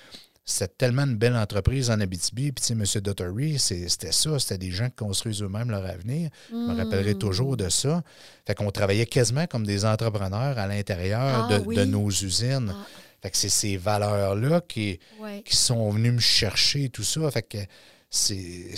[0.45, 2.51] c'était tellement une belle entreprise en Abitibi.
[2.51, 2.83] Puis, M.
[3.01, 4.39] Dottery, c'était ça.
[4.39, 6.29] C'était des gens qui construisent eux-mêmes leur avenir.
[6.49, 7.19] Je me rappellerai Mm.
[7.19, 8.03] toujours de ça.
[8.47, 11.75] Fait qu'on travaillait quasiment comme des entrepreneurs à l'intérieur Ah de, oui.
[11.75, 12.73] de nos usines.
[12.75, 12.85] Ah,
[13.21, 15.43] Fait que c'est ces valeurs-là qui, ouais.
[15.43, 17.29] qui sont venus me chercher, tout ça.
[17.29, 17.57] Fait que
[18.09, 18.73] c'est,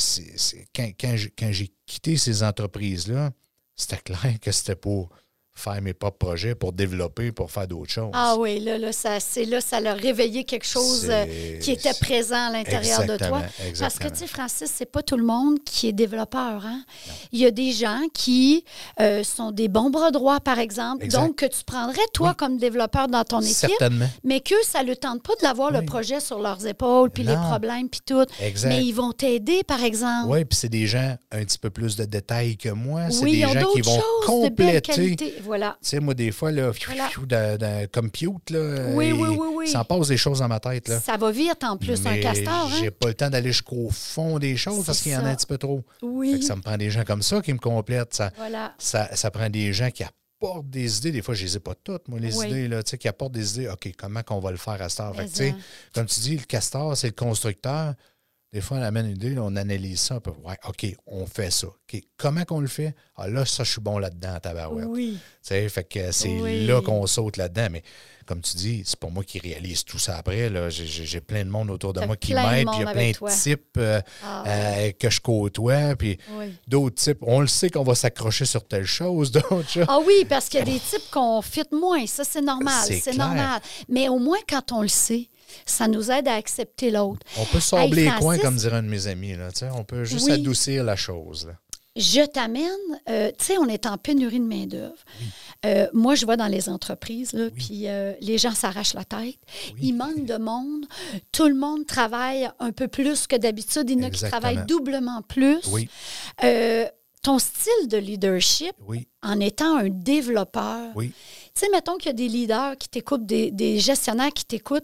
[0.76, 3.32] quand, quand j'ai, quand j'ai quitté ces entreprises-là,
[3.76, 5.10] c'était clair que c'était pour
[5.56, 8.10] faire mes propres projets, pour développer, pour faire d'autres choses.
[8.14, 11.94] Ah oui, là, là, ça, c'est là, ça l'a réveillé quelque chose euh, qui était
[12.02, 13.42] présent à l'intérieur de toi.
[13.68, 16.66] Exactement, Parce que, tu sais, Francis, c'est pas tout le monde qui est développeur.
[16.66, 16.84] Hein?
[17.32, 18.66] Il y a des gens qui
[19.00, 21.22] euh, sont des bons bras droits, par exemple, Exact.
[21.22, 22.36] donc que tu prendrais, toi, Oui.
[22.36, 24.10] comme développeur dans ton équipe, Certainement.
[24.24, 25.86] mais que ça ne le tente pas de l'avoir, le Oui.
[25.86, 28.26] projet sur leurs épaules, puis les problèmes, puis tout.
[28.42, 28.70] Exact.
[28.70, 30.30] Mais ils vont t'aider, par exemple.
[30.32, 33.12] Oui, puis c'est des gens un petit peu plus de détails que moi.
[33.12, 33.92] C'est Oui, des ils ont gens qui d'autres
[34.26, 35.16] vont compléter.
[35.44, 35.78] Voilà.
[35.82, 37.10] Tu sais, moi, des fois, là, fiou, Voilà.
[37.10, 39.68] fiou, dans- dans- comme Pute, là, Oui, et oui, oui, oui.
[39.68, 40.88] ça en passe des choses dans ma tête.
[40.88, 41.00] Là.
[41.00, 42.70] Ça va vite, en plus, un castor.
[42.72, 42.78] Hein?
[42.80, 45.36] J'ai pas le temps d'aller jusqu'au fond des choses parce qu'il y en a un
[45.36, 45.84] petit peu trop.
[46.00, 46.40] Fait Oui.
[46.40, 48.14] que ça me prend des gens comme ça qui me complètent.
[48.14, 48.74] Ça, Voilà.
[48.78, 51.12] ça, ça prend des gens qui apportent des idées.
[51.12, 52.48] Des fois, je les ai pas toutes, moi, les Oui.
[52.48, 53.70] idées, là, tu sais, qui apportent des idées.
[53.70, 55.16] OK, comment qu'on va le faire à cette heure?
[55.16, 55.56] Fait que,
[55.94, 57.94] comme tu dis, le castor, c'est le constructeur.
[58.54, 60.20] Des fois, on amène une idée, on analyse ça.
[60.20, 61.68] Puis, ouais, OK, on fait ça.
[62.18, 62.96] Comment qu'on le fait?
[63.18, 64.86] Ah, là, ça, je suis bon là-dedans, tabarouette.
[64.88, 65.18] Oui.
[65.20, 66.66] Tu sais, fait que c'est Oui.
[66.68, 67.68] là qu'on saute là-dedans.
[67.72, 67.84] Mais
[68.28, 70.52] comme tu dis, c'est pas moi qui réalise tout ça après.
[70.72, 72.68] J'ai- plein de monde autour de moi qui m'aide.
[72.68, 73.32] Puis il y a plein de toi.
[73.32, 75.96] types euh, Ah, euh, que je côtoie.
[75.96, 76.54] Puis oui.
[76.68, 77.20] d'autres types.
[77.22, 79.80] On le sait qu'on va s'accrocher sur telle chose, d'autres.
[79.88, 82.06] Ah oui, parce qu'il y a des types qu'on fit moins.
[82.08, 82.88] Ça, c'est normal.
[82.88, 83.62] C'est normal.
[83.90, 85.30] Mais au moins, quand on le sait,
[85.66, 87.22] ça nous aide à accepter l'autre.
[87.38, 89.36] On peut sabler Hey, les coins, comme dirait un de mes amis.
[89.36, 90.34] Là, on peut juste Oui.
[90.34, 91.48] adoucir la chose.
[91.48, 91.54] là.
[91.96, 92.66] Je t'amène,
[93.08, 94.96] euh, tu sais, on est en pénurie de main-d'œuvre.
[95.64, 99.38] Euh, moi, je vais dans les entreprises, puis euh, les gens s'arrachent la tête.
[99.80, 100.88] Il manque de monde.
[101.32, 103.88] Tout le monde travaille un peu plus que d'habitude.
[103.92, 105.60] Il y en a qui travaillent doublement plus.
[105.72, 105.88] Oui,
[107.22, 111.14] ton style de leadership, oui, en étant un développeur, oui.
[111.56, 114.84] Tu sais, mettons qu'il y a des leaders qui t'écoutent, des, des gestionnaires qui t'écoutent.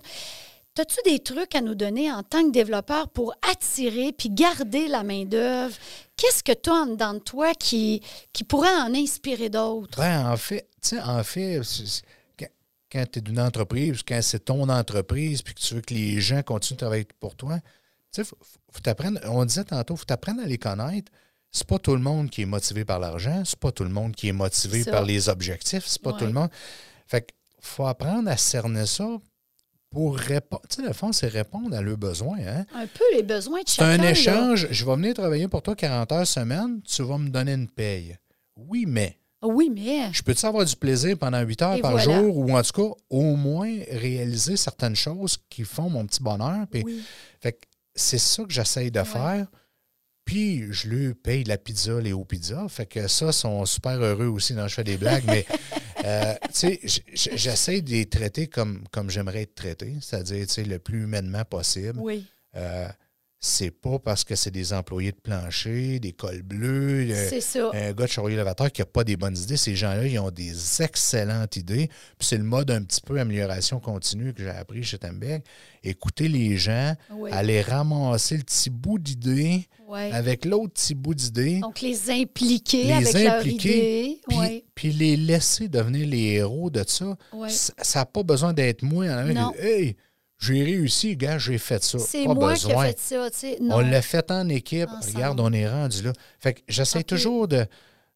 [0.77, 5.03] As-tu des trucs à nous donner en tant que développeur pour attirer puis garder la
[5.03, 5.75] main-d'œuvre?
[6.15, 8.01] Qu'est-ce que tu as en dedans de toi qui,
[8.31, 9.97] qui pourrait en inspirer d'autres?
[9.99, 11.59] Ben, en fait, tu sais, en fait,
[12.89, 16.21] quand, tu es d'une entreprise, quand c'est ton entreprise, puis que tu veux que les
[16.21, 17.65] gens continuent de travailler pour toi, Tu
[18.11, 18.37] sais, faut,
[18.71, 21.11] faut t'apprendre- on disait tantôt, faut t'apprendre à les connaître.
[21.51, 24.15] C'est pas tout le monde qui est motivé par l'argent, c'est pas tout le monde
[24.15, 26.19] qui est motivé par les objectifs, c'est pas Ouais.
[26.19, 26.49] tout le monde.
[27.07, 27.27] Fait que
[27.59, 29.17] faut apprendre à cerner ça
[29.89, 30.61] pour répondre.
[30.69, 32.37] Tu sais, le fond, c'est répondre à leurs besoins.
[32.45, 32.65] Hein?
[32.75, 33.89] Un peu les besoins de C'est chacun.
[33.91, 34.11] un là.
[34.11, 34.67] échange.
[34.69, 38.15] Je vais venir travailler pour toi 40 heures semaine, tu vas me donner une paye.
[38.55, 40.11] Oui, mais Oui, mais.
[40.13, 42.03] je peux-tu avoir du plaisir pendant 8 heures Et par voilà.
[42.21, 46.67] jour ou en tout cas au moins réaliser certaines choses qui font mon petit bonheur?
[46.69, 47.01] Puis, Oui.
[47.41, 49.05] fait que c'est ça que j'essaye de Ouais.
[49.05, 49.47] faire.
[50.25, 52.67] Puis je lui paye la pizza, les hauts pizzas.
[52.69, 55.23] Fait que ça, ils sont super heureux aussi quand je fais des blagues.
[55.25, 55.45] mais
[56.05, 56.79] euh, tu sais,
[57.13, 61.45] j'essaie de les traiter comme, comme j'aimerais être traité, c'est-à-dire tu sais, le plus humainement
[61.45, 61.99] possible.
[61.99, 62.25] Oui.
[62.55, 62.87] Euh,
[63.41, 68.05] c'est pas parce que c'est des employés de plancher, des cols bleus, euh, un gars
[68.05, 69.55] de chariot lavateur qui n'a pas des bonnes idées.
[69.55, 71.87] Ces gens-là, ils ont des excellentes idées.
[72.17, 75.41] Puis c'est le mode un petit peu amélioration continue que j'ai appris chez Temberg.
[75.83, 77.31] Écouter les gens, Oui.
[77.31, 79.67] aller ramasser le petit bout d'idée
[80.11, 84.21] avec l'autre petit bout d'idée, Donc, les impliquer les avec leur impliquer, idée.
[84.27, 84.65] puis, Oui.
[84.75, 87.17] puis les laisser devenir les héros de ça.
[87.47, 89.23] Ça n'a pas besoin d'être moi en.
[89.33, 89.53] Non.
[89.57, 89.95] Hey,
[90.39, 91.99] j'ai réussi, gars, j'ai fait ça.
[91.99, 92.85] C'est moi qui besoin.
[92.85, 93.29] ai fait ça.
[93.29, 93.57] Tu sais.
[93.61, 94.89] On l'a fait en équipe.
[94.89, 95.15] Ensemble.
[95.15, 96.13] Regarde, on est rendu là.
[96.39, 97.65] Fait que j'essaie toujours de,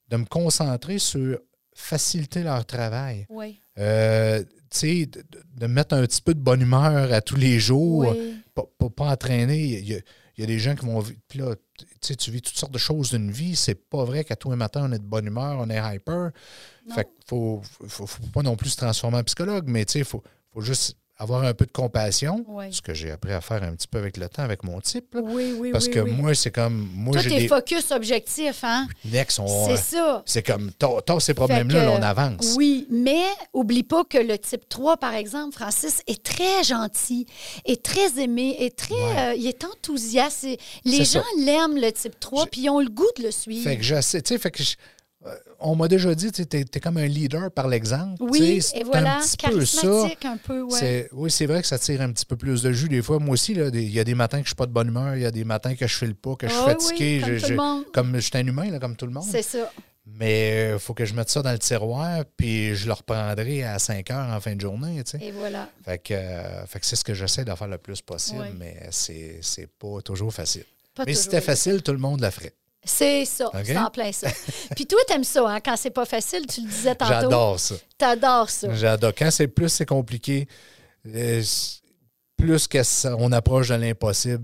[0.10, 1.38] de me concentrer sur
[1.76, 3.26] faciliter leur travail.
[3.30, 3.60] Oui.
[3.78, 5.10] Euh, tu sais,
[5.58, 8.08] de, mettre un petit peu de bonne humeur à tous les jours.
[8.08, 8.38] Oui.
[8.56, 9.60] Pas, pas, pas entraîner.
[9.62, 10.00] Il y, a,
[10.38, 11.04] il y a des gens qui vont.
[11.28, 13.58] Puis là, tu sais, tu vis toutes sortes de choses d'une vie.
[13.58, 16.32] C'est pas vrai qu'à tous les matins, on est de bonne humeur, on est hyper.
[16.88, 16.96] Non.
[16.96, 20.00] Fait qu'il faut, faut, faut pas non plus se transformer en psychologue, mais tu sais,
[20.00, 22.44] il faut, faut juste avoir un peu de compassion.
[22.48, 22.66] Oui.
[22.72, 25.14] Ce que j'ai appris à faire un petit peu avec le temps, avec mon type.
[25.14, 25.22] là.
[25.24, 26.12] Oui, oui, Parce oui, que oui.
[26.12, 26.90] moi, c'est comme.
[26.94, 27.48] Moi, Toi, t'es des.
[27.48, 28.88] focus objectif, hein?
[29.06, 29.68] Next, sont.
[29.68, 30.24] C'est ça.
[30.26, 30.72] C'est comme.
[30.78, 32.56] T'as ces problèmes-là, on avance.
[32.58, 33.24] Oui, mais
[33.54, 37.26] oublie pas que le type 3, par exemple, Francis, est très gentil,
[37.66, 39.20] est très aimé, est très, Ouais.
[39.20, 40.48] euh, il est enthousiaste.
[40.86, 43.64] Les gens l'aiment, le type 3, Je- puis ils ont le goût de le suivre.
[43.64, 44.22] Fait que j'essaie.
[44.22, 44.64] Tu sais, fait que.
[44.64, 44.76] je-
[45.60, 48.22] on m'a déjà dit, tu t'es comme un leader par l'exemple.
[48.22, 49.82] oui, et voilà, un petit peu ça.
[49.82, 50.78] charismatique un peu, ouais.
[50.80, 53.20] C'est- Oui, c'est vrai que ça tire un petit peu plus de jus des fois.
[53.20, 55.22] Moi aussi, il y a des matins que je suis pas de bonne humeur, il
[55.22, 57.20] y a des matins que je file pas, que je suis oui, fatigué.
[57.22, 57.84] comme je- tout le je- monde.
[57.94, 59.26] comme je suis un humain, là, comme tout le monde.
[59.30, 59.72] C'est ça.
[60.06, 63.80] Mais il faut que je mette ça dans le tiroir, puis je le reprendrai à
[63.80, 65.02] 5 heures en fin de journée.
[65.06, 65.26] tu sais.
[65.26, 65.70] Et voilà.
[65.86, 68.54] Fait que, euh, fait que c'est ce que j'essaie de faire le plus possible, Ouais.
[68.60, 69.40] mais c'est
[69.80, 70.66] pas toujours facile.
[70.94, 72.52] Pas mais si c'était facile, tout le monde la ferait.
[72.86, 74.28] C'est ça, c'est en plein ça.
[74.76, 75.60] Puis toi, t'aimes ça, hein?
[75.62, 77.12] Quand c'est pas facile, tu le disais tantôt.
[77.14, 77.76] J'adore ça.
[77.98, 78.74] T'adores ça.
[78.76, 79.14] J'adore.
[79.18, 80.48] Quand c'est plus c'est compliqué,
[81.08, 81.42] euh,
[82.38, 84.44] plus que ça- on approche de l'impossible,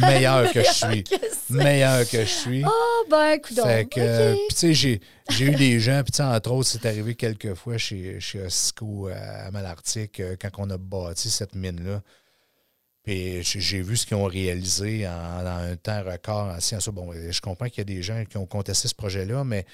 [0.00, 1.04] meilleur que je suis.
[1.04, 1.14] Que
[1.50, 2.64] Meilleur que je suis.
[2.64, 2.70] Ah,
[3.10, 3.64] ben, coudonc.
[3.64, 6.86] Fait que, tu sais, j'ai, j'ai eu des gens, puis tu sais, entre autres, c'est
[6.86, 11.54] arrivé quelques fois chez, chez Osco euh, à Malartic, euh, quand on a bâti cette
[11.54, 12.00] mine-là.
[13.04, 16.88] Puis j'ai vu ce qu'ils ont réalisé en, en un temps record en sciences.
[16.88, 19.66] Bon, je comprends qu'il y a des gens qui ont contesté ce projet-là, mais,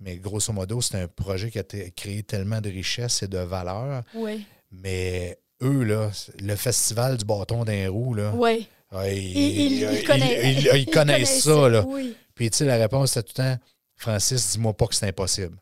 [0.00, 1.64] mais grosso modo, c'est un projet qui a
[1.96, 4.02] créé tellement de richesses et de valeur.
[4.14, 8.68] Oui, Mais eux, là, le festival du bâton d'un roue, là, oui.
[8.90, 11.84] ah, ils, Il, il, il ils- connaît- ils- ils connaissent ça, là.
[11.86, 12.14] Oui.
[12.34, 13.58] Puis, tu sais, la réponse, c'est tout le temps
[13.96, 15.56] Francis, dis-moi pas que c'est impossible.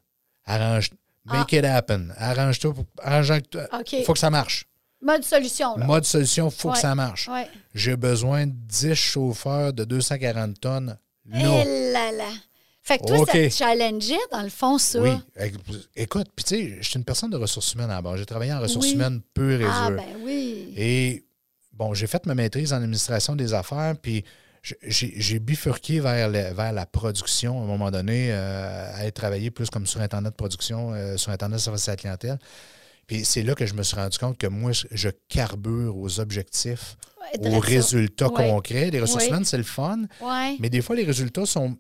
[0.45, 0.91] Arrange.
[1.25, 1.57] Make Ah.
[1.59, 2.13] it happen.
[2.17, 2.75] Arrange-toi.
[2.75, 3.69] pour- Arrange toi.
[3.79, 4.03] OK.
[4.05, 4.65] faut que ça marche.
[5.03, 5.85] Mode solution, là.
[5.87, 6.75] Mode solution, faut Ouais.
[6.75, 7.29] que ça marche.
[7.29, 7.49] Ouais.
[7.75, 10.97] J'ai besoin de 10 chauffeurs de 240 tonnes.
[11.35, 11.59] Eh Non.
[11.93, 12.29] là là.
[12.85, 15.01] Fait que toi, ça te challengeait, dans le fond, ça?
[15.01, 15.11] Oui.
[15.39, 15.55] Éc-
[15.95, 18.19] Écoute, puis tu sais, je suis une personne de ressources humaines à base.
[18.19, 18.95] J'ai travaillé en ressources Oui.
[18.95, 20.75] humaines pures et Ah, ben oui.
[20.77, 21.25] Et
[21.73, 24.25] bon, j'ai fait ma maîtrise en administration des affaires, puis
[24.63, 29.51] j'ai bifurqué vers, le- vers la production à un moment donné, euh, à aller travailler
[29.53, 32.39] plus comme sur Internet de production, euh, sur Internet de service à la clientèle.
[33.07, 36.97] Puis c'est là que je me suis rendu compte que moi, je- carbure aux objectifs,
[37.41, 38.49] Ouais, aux résultats Ouais.
[38.51, 38.91] concrets.
[38.91, 40.03] Les ressources humaines, c'est le fun,
[40.61, 41.77] mais des fois, les résultats sont.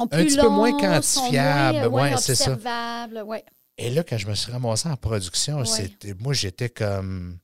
[0.00, 1.88] Un petit peu moins quantifiables.
[1.90, 2.56] moins, Ouais, c'est ça.
[3.78, 5.62] Et là, quand je me suis ramassé en production,
[6.20, 7.38] moi, j'étais comme.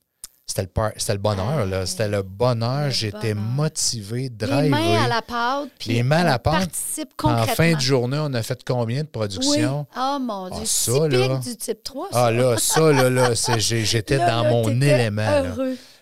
[0.45, 1.79] C'était le, par- c'était le bonheur, là.
[1.81, 2.89] Ah, C'était le bonheur.
[2.91, 4.69] J'étais motivé, Les drivé.
[4.69, 6.53] mains à la pâte, puis Les mains à la pâte.
[6.65, 9.11] participe En fin de journée, on a fait combien de Oui.
[9.11, 9.87] productions?
[9.97, 11.37] Oh mon Dieu, Ah, ça, typique là.
[11.37, 12.25] du type 3, ça.
[12.25, 15.21] Ah là, ça, là, là, j'étais Là, dans là, mon élément.
[15.21, 15.55] là.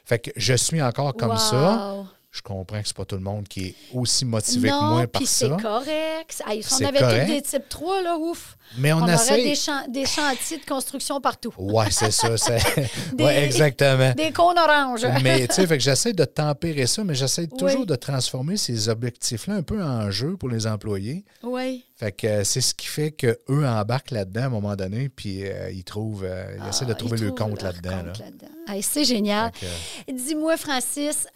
[0.06, 1.38] Fait que je suis encore comme Wow.
[1.38, 1.94] ça.
[2.32, 5.20] Je comprends que c'est pas tout le monde qui est aussi motivé que moi par
[5.20, 5.58] puis c'est ça.
[5.62, 6.42] correct.
[6.48, 8.58] Hey, si on avait tous des types 3, là, ouf.
[8.78, 11.54] Mais on, On, aurait des, chan- des chantiers de construction partout.
[11.58, 12.30] Ouais, c'est ça.
[13.14, 14.14] Des- ouais, exactement.
[14.14, 15.06] Des cônes oranges.
[15.24, 17.86] mais tu sais, fait que j'essaie de tempérer ça, mais j'essaie toujours Oui.
[17.86, 21.26] de transformer ces objectifs-là un peu en jeu pour les employés.
[21.44, 21.84] Oui.
[21.98, 25.46] Fait que euh, c'est ce qui fait qu'eux embarquent là-dedans à un moment donné, puis
[25.46, 28.04] euh, ils trouvent, euh, ils essaient de Ah, trouver le compte là-dedans.
[28.04, 28.14] là.
[28.82, 29.52] c'est génial.
[30.12, 31.28] Dis-moi, Francis,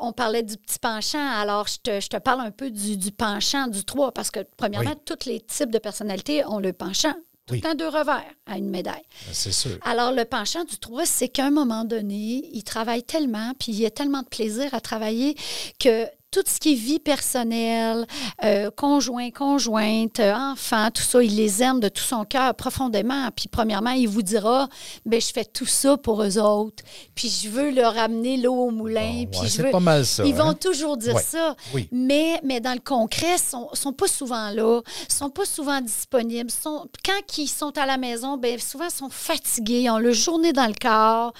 [0.00, 1.26] on parlait du petit penchant.
[1.40, 4.40] Alors, je te, je te parle un peu du, du penchant du 3, parce que,
[4.56, 5.02] premièrement, Oui.
[5.04, 7.14] tous les types de personnalités ont le penchant.
[7.46, 7.60] Tout Oui.
[7.60, 9.02] le temps deux revers à une médaille.
[9.32, 9.76] c'est sûr.
[9.82, 13.80] Alors, le penchant du 3, c'est qu'à un moment donné, il travaille tellement, puis il
[13.80, 15.34] y a tellement de plaisir à travailler
[15.80, 18.06] que tout ce qui est vie personnelle,
[18.42, 23.28] euh, conjoint, conjointe, enfant, tout ça, il les aime de tout son cœur profondément.
[23.36, 24.68] Puis, premièrement, il vous dira,
[25.04, 26.82] ben je fais tout ça pour eux autres.
[27.14, 29.24] Puis, je veux leur amener l'eau au moulin.
[29.32, 29.70] Ouais, c'est veux...
[29.70, 30.24] pas mal ça.
[30.24, 30.44] Ils hein?
[30.44, 31.22] vont toujours dire Ouais.
[31.22, 31.54] ça.
[31.74, 31.88] Oui.
[31.92, 36.50] Mais, mais dans le concret, ils sont, sont pas souvent là, sont pas souvent disponibles.
[36.50, 40.12] Sont, quand ils sont à la maison, ben souvent ils sont fatigués, ils ont le
[40.12, 41.34] journée dans le corps,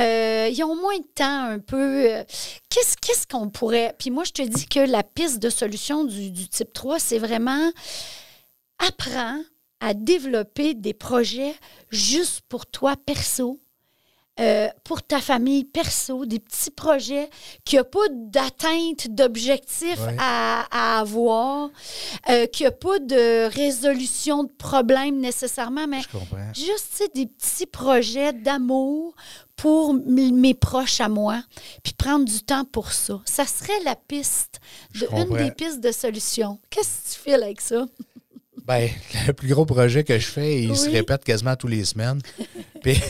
[0.00, 2.10] euh, ils ont moins de temps un peu.
[2.10, 2.24] Euh,
[2.68, 3.94] Qu'est-ce qu'est-ce qu'on pourrait...
[3.98, 7.18] Puis moi, je te dis que la piste de solution du, du type 3, c'est
[7.18, 7.70] vraiment
[8.78, 9.40] apprends
[9.80, 11.54] à développer des projets
[11.90, 13.60] juste pour toi perso,
[14.40, 17.28] euh, pour ta famille perso, des petits projets
[17.64, 20.16] qui n'ont pas d'atteinte d'objectifs Ouais.
[20.18, 21.68] à, à avoir,
[22.30, 26.00] euh, qui n'ont pas de résolution de problèmes nécessairement, mais
[26.54, 29.14] Je juste des petits projets d'amour
[29.56, 31.42] pour mes proches à moi,
[31.82, 33.20] puis prendre du temps pour ça.
[33.24, 34.60] Ça serait la piste,
[34.94, 36.58] de, une des pistes de solution.
[36.70, 37.86] Qu'est-ce que tu fais avec ça?
[38.64, 38.88] Ben,
[39.26, 42.20] le plus gros projet que je fais, il se répète quasiment tous les semaines.
[42.82, 43.00] Puis,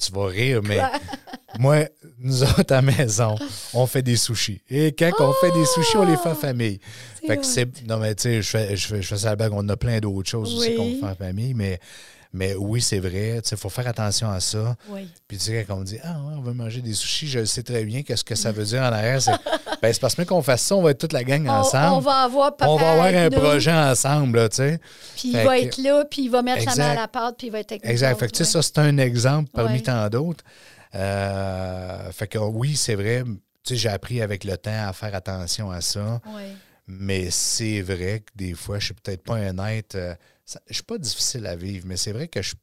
[0.00, 0.80] tu vas rire, mais
[1.58, 1.84] moi,
[2.18, 3.36] nous autres à la maison,
[3.74, 4.60] on fait des sushis.
[4.68, 6.80] Et quand on fait des sushis, on les fait en famille.
[7.26, 7.68] Fait que c'est.
[7.86, 9.52] Non, mais tu sais, je fais, je, fais, je fais ça à la blague.
[9.54, 11.78] On a plein d'autres choses aussi qu'on fait en famille, mais.
[12.38, 13.40] Mais oui, c'est vrai.
[13.50, 14.76] Il faut faire attention à ça.
[14.90, 15.08] Oui.
[15.26, 17.64] Puis tu sais, quand on me dit Ah, on veut manger des sushis, je sais
[17.64, 19.20] très bien qu'est-ce que ça veut dire en arrière.
[19.20, 19.32] C'est
[19.82, 21.94] ben, c'est parce que qu'on fasse ça, on va être toute la gang On, ensemble.
[21.96, 24.80] on va avoir papa On va avoir un nous, projet ensemble, tu sais.
[25.16, 27.34] Puis il va que- être là, puis il va mettre la main à la pâte,
[27.38, 28.16] puis il va être avec Exact.
[28.20, 28.62] Fait que, tu sais, ouais.
[28.62, 29.82] ça, c'est un exemple parmi Ouais.
[29.82, 30.44] tant d'autres.
[30.94, 33.22] Euh, fait que oui, c'est vrai.
[33.64, 36.20] Tu sais, j'ai appris avec le temps à faire attention à ça.
[36.28, 36.42] Oui.
[36.86, 39.94] Mais c'est vrai que des fois, je suis peut-être pas un être.
[39.96, 40.14] euh,
[40.48, 42.54] ça- je suis pas difficile à vivre, mais c'est vrai que je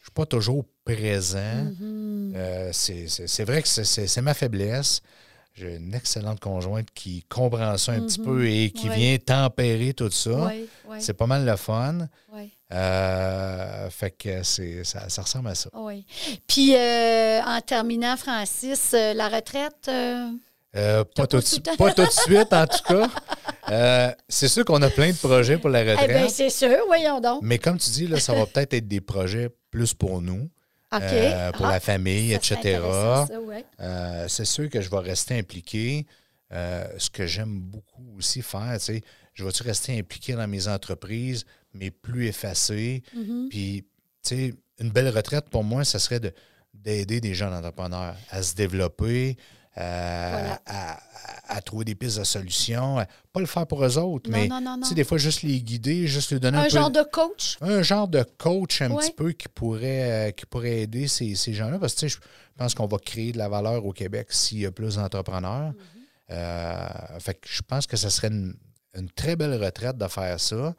[0.00, 1.64] je suis pas toujours présent.
[1.80, 2.32] Mhm.
[2.34, 5.00] Euh, c'est vrai que c'est- ma faiblesse.
[5.54, 8.90] J'ai une excellente conjointe qui comprend ça un petit peu et qui Mhm.
[8.90, 8.96] Ouais.
[8.96, 10.50] vient tempérer tout ça.
[10.98, 12.08] C'est pas mal le fun.
[12.72, 15.68] Euh, fait que c'est ça, ça ressemble à ça.
[15.74, 16.06] Oui.
[16.46, 21.40] Puis, euh, en terminant, Francis, la retraite, euh, pas, tout,
[21.76, 23.08] pas tout de suite, en tout cas.
[23.70, 26.08] Euh, c'est sûr qu'on a plein de projets pour la eh retraite.
[26.10, 27.40] bien, c'est sûr, voyons donc.
[27.42, 30.48] mais comme tu dis, là, ça va peut-être être des projets plus pour nous,
[30.94, 32.80] euh, pour Ah, la famille, ça serait etc.
[33.46, 33.64] ouais.
[33.80, 36.06] Euh, c'est sûr que je vais rester impliqué.
[36.50, 39.02] Ce que j'aime beaucoup aussi faire, tu sais,
[39.34, 43.02] je vais-tu rester impliqué dans mes entreprises, mais plus effacé?
[43.14, 43.48] Mhm.
[43.50, 43.84] Puis,
[44.26, 46.32] tu sais, une belle retraite pour moi, ce serait de-
[46.72, 49.36] d'aider des jeunes entrepreneurs à se développer,
[49.78, 50.60] Voilà.
[51.48, 52.98] à, trouver des pistes de solutions.
[52.98, 56.06] à- Pas le faire pour eux autres, Non, mais non, des fois, juste les guider,
[56.06, 57.56] juste leur donner un, Un peu genre de coach?
[57.60, 59.02] un genre de coach un Ouais.
[59.04, 61.78] petit peu qui pourrait, euh, qui pourrait aider ces, ces gens-là.
[61.78, 62.16] Parce que je
[62.56, 65.72] pense qu'on va créer de la valeur au Québec s'il y a plus d'entrepreneurs.
[65.72, 66.32] Mm-hmm.
[66.32, 68.54] Euh, fait que je pense que ce serait une,
[68.94, 70.74] une très belle retraite de faire ça.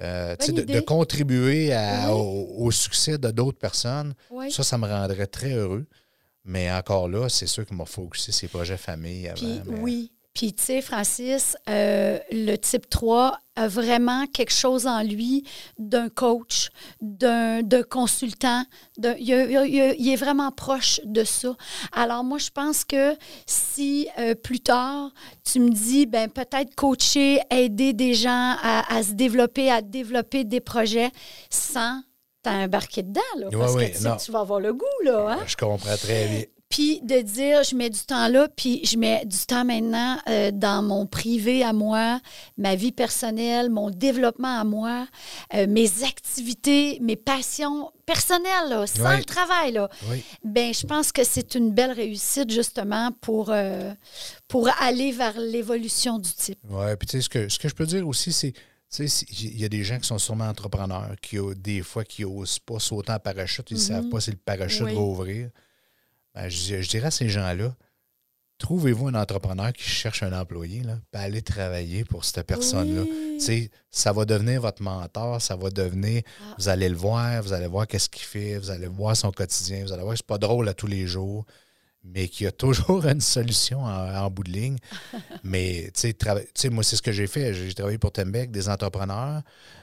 [0.00, 2.12] Euh, de, de contribuer à- Oui.
[2.12, 4.14] au, au succès de d'autres personnes.
[4.30, 4.50] Oui.
[4.52, 5.86] Ça, ça me rendrait très heureux.
[6.48, 9.36] Mais encore là, c'est sûr qu'il m'a focusé ces projets famille avant.
[9.36, 10.12] Puis mais- oui.
[10.32, 15.42] Puis tu sais, Francis, euh, le type 3 a vraiment quelque chose en lui
[15.80, 16.68] d'un coach,
[17.00, 18.62] d'un consultant.
[18.96, 21.56] il est vraiment proche de ça.
[21.90, 25.10] Alors moi, je pense que si euh, plus tard,
[25.44, 30.44] tu me dis, ben peut-être coacher, aider des gens à, à se développer, à développer
[30.44, 31.10] des projets
[31.50, 32.00] sans
[32.42, 34.16] t'as embarqué dedans, là, parce ouais, que tu sais non.
[34.16, 35.30] que tu vas avoir le goût, là.
[35.30, 35.44] Hein?
[35.46, 36.44] Je comprends très bien.
[36.68, 40.50] Puis de dire, je mets du temps là, puis je mets du temps maintenant euh,
[40.50, 42.20] dans mon privé à moi,
[42.58, 45.06] ma vie personnelle, mon développement à moi,
[45.54, 49.72] euh, mes activités, mes passions personnelles, là, sans le travail.
[49.72, 49.88] Là.
[50.10, 50.22] Oui.
[50.44, 53.94] Ben, je pense que c'est une belle réussite, justement, pour, euh,
[54.46, 56.58] pour aller vers l'évolution du type.
[56.68, 58.52] Oui, puis tu sais, ce que, ce que je peux dire aussi, c'est.
[58.90, 62.04] Tu sais, il y a des gens qui sont sûrement entrepreneurs, qui ont des fois
[62.04, 64.82] qui n'osent pas sauter en parachute, ils ne savent pas si le parachute.
[64.82, 64.94] Oui.
[64.94, 65.50] va ouvrir.
[66.34, 67.74] Ben, je, je dirais à ces gens-là,
[68.58, 73.02] trouvez-vous un entrepreneur qui cherche un employé, là, puis allez travailler pour cette personne-là.
[73.02, 73.70] Oui.
[73.90, 76.54] Ça va devenir votre mentor, ça va devenir, Ah.
[76.58, 79.84] vous allez le voir, vous allez voir qu'est-ce qu'il fait, vous allez voir son quotidien,
[79.84, 81.44] vous allez voir que c'est pas drôle à tous les jours.
[82.04, 84.76] Mais qu'il y a toujours une solution en, bout de ligne.
[85.44, 86.12] mais, tu
[86.54, 87.54] sais, moi, c'est ce que j'ai fait.
[87.54, 89.42] J'ai travaillé pour Tembec, des entrepreneurs.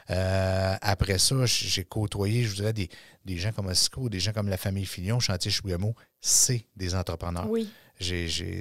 [0.09, 2.89] Euh, après ça, j'ai côtoyé, je vous dirais, des,
[3.25, 5.95] des gens comme Osco, des gens comme la famille Fillon, Chantier Chougamau.
[6.21, 7.49] C'est des entrepreneurs.
[7.49, 7.69] Oui.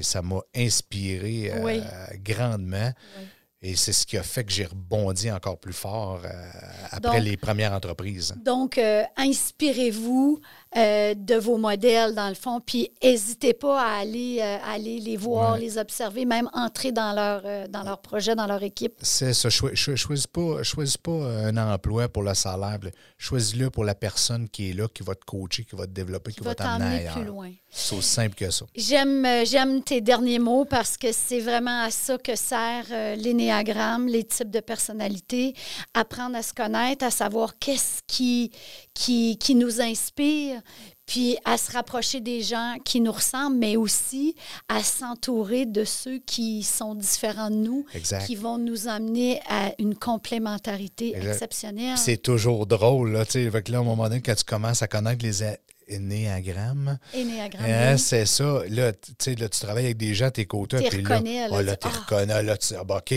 [0.03, 1.81] ça m'a inspiré euh,
[2.17, 2.93] grandement.
[3.19, 3.27] Oui.
[3.67, 6.51] Et c'est ce qui a fait que j'ai rebondi encore plus fort euh,
[6.91, 8.35] après les premières entreprises.
[8.45, 8.79] Donc,
[9.17, 10.39] inspirez-vous,
[10.77, 12.61] euh, de vos modèles, dans le fond.
[12.61, 17.43] Puis, n'hésitez pas à aller, euh, aller les voir, les observer, même entrer dans leur,
[17.45, 18.95] euh, dans leur projet, dans leur équipe.
[19.01, 19.51] C'est ça.
[19.51, 22.81] Choisis pas, choisis pas un emploi pour le salaire.
[23.19, 26.33] Choisis-le pour la personne qui est là, qui va te coacher, qui va te développer,
[26.33, 27.53] qui, va t'emmener plus loin.
[27.71, 28.67] C'est aussi simple que ça.
[28.75, 34.25] J'aime, j'aime tes derniers mots parce que c'est vraiment à ça que sert l'énéagramme, les
[34.25, 35.55] types de personnalités,
[35.93, 38.51] apprendre à se connaître, à savoir qu'est-ce qui,
[38.93, 40.63] qui, qui nous inspire,
[41.07, 44.35] puis à se rapprocher des gens qui nous ressemblent, mais aussi
[44.69, 47.87] à s'entourer de ceux qui sont différents de nous,
[48.27, 51.99] qui vont nous amener à une complémentarité exceptionnelle.
[51.99, 54.89] C'est toujours drôle, là, tu sais, là, à un moment donné, quand tu commences à
[54.89, 55.43] connaître les
[55.87, 61.03] énéagrammes, hein, c'est ça, là, tu là, tu travailles avec des gens, tes côtés, puis
[61.03, 61.91] là, là, oh, là tu ah.
[61.91, 63.15] reconnais, là, tu ah, ben, OK,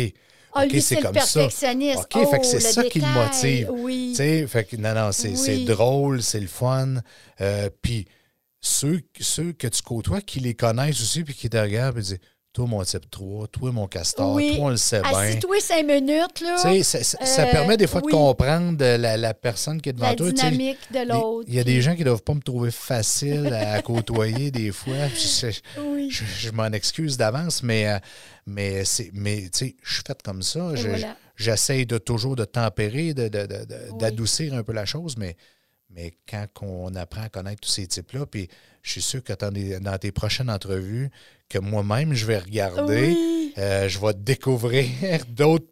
[0.53, 1.99] ah, c'est le perfectionniste.
[1.99, 3.69] OK, fait que c'est oh, ça qui le motive.
[3.71, 4.15] Oui.
[4.15, 6.95] fait que, non, non, c'est drôle, c'est le fun.
[7.41, 8.07] Euh, puis
[8.61, 12.19] ceux, ceux que tu côtoies qui les connaissent aussi, puis qui te regardent, et disent
[12.57, 15.11] toi, mon type 3, toi, mon castor, toi, on le sait bien.
[15.11, 16.55] Assis-toi cinq minutes, là.
[16.59, 20.15] Tu sais, ça, euh, permet des fois de comprendre la, la, personne qui est devant
[20.15, 20.25] toi.
[20.25, 21.45] La dynamique de l'autre.
[21.47, 24.71] Il y a des gens qui ne doivent pas me trouver facile à côtoyer des
[24.71, 25.07] fois.
[25.07, 25.51] Je,
[25.81, 26.09] oui.
[26.09, 27.99] je, m'en excuse d'avance, mais, euh,
[28.47, 28.81] mais,
[29.13, 30.71] mais tu sais, je suis faite comme ça.
[31.35, 35.37] J'essaie de toujours de tempérer, d'adoucir de, de, un peu la chose, mais
[35.89, 38.47] mais quand on apprend à connaître tous ces types-là, puis
[38.81, 41.09] je suis sûr que dans tes prochaines entrevues,
[41.49, 43.15] que moi-même, je vais regarder,
[43.57, 44.85] euh, je vais découvrir
[45.29, 45.71] d'autres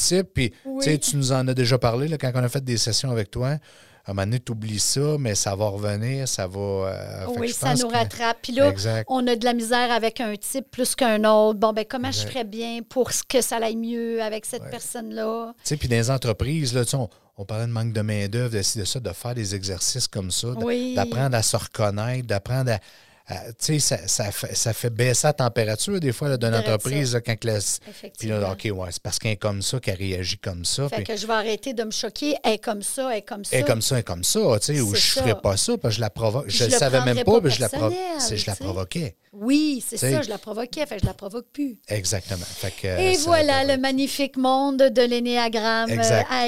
[0.00, 0.28] types.
[0.34, 0.52] Puis,
[1.00, 3.58] tu nous en as déjà parlé là, quand on a fait des sessions avec toi
[4.06, 6.60] à un moment donné, tu oublies ça, mais ça va revenir, ça va.
[6.60, 8.38] Euh, oui, ça nous rattrape.
[8.40, 8.72] Puis là,
[9.08, 11.58] on a de la misère avec un type plus qu'un autre.
[11.58, 15.54] Bon, ben comment je ferais bien pour que ça aille mieux avec cette personne-là?
[15.56, 18.58] Tu sais, puis dans les entreprises, là, on, on parlait de manque de main-d'œuvre, de,
[18.58, 20.48] de, ça, de faire des exercices comme ça,
[20.94, 22.80] d'apprendre à se reconnaître, d'apprendre à,
[23.28, 27.58] tu sais, ça, ça, fait, baisser la température des fois d'une entreprise quand la.
[28.18, 30.88] Puis là, OK, ouais, c'est parce qu'elle est comme ça qu'elle réagit comme ça.
[30.88, 32.36] Fait que je vais arrêter de me choquer.
[32.44, 33.56] Elle est comme ça, elle est comme ça.
[33.56, 35.56] Elle est comme ça, elle est comme ça, tu sais, ou je ne ferais pas
[35.56, 36.44] ça, parce que je la provoque.
[36.48, 39.16] Je ne le savais même pas, mais je la, je la provoquais.
[39.38, 41.78] Oui, c'est ça, je la provoquais, fait je la provoque plus.
[41.88, 42.46] Exactement.
[42.82, 45.90] Et voilà le magnifique monde de l'énéagramme.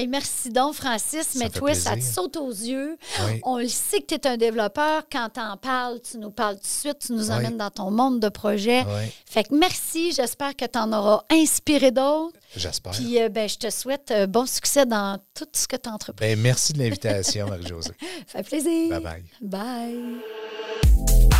[0.09, 2.97] merci donc, Francis, mais toi, ça te saute aux yeux.
[3.43, 5.03] On le sait que tu es un développeur.
[5.11, 8.21] Quand tu en parles, tu nous parles de suite, tu nous emmènes dans ton monde
[8.21, 8.85] de projet.
[9.27, 12.39] Fait que merci, j'espère que tu en auras inspiré d'autres.
[12.57, 12.93] J'espère.
[12.93, 16.27] Puis euh, ben, je te souhaite euh, bon succès dans tout ce que tu entreprends.
[16.27, 17.93] Ben, merci de l'invitation, Marie-Josée.
[18.27, 19.01] Fait plaisir.
[19.01, 19.25] Bye bye.
[19.43, 21.38] Bye.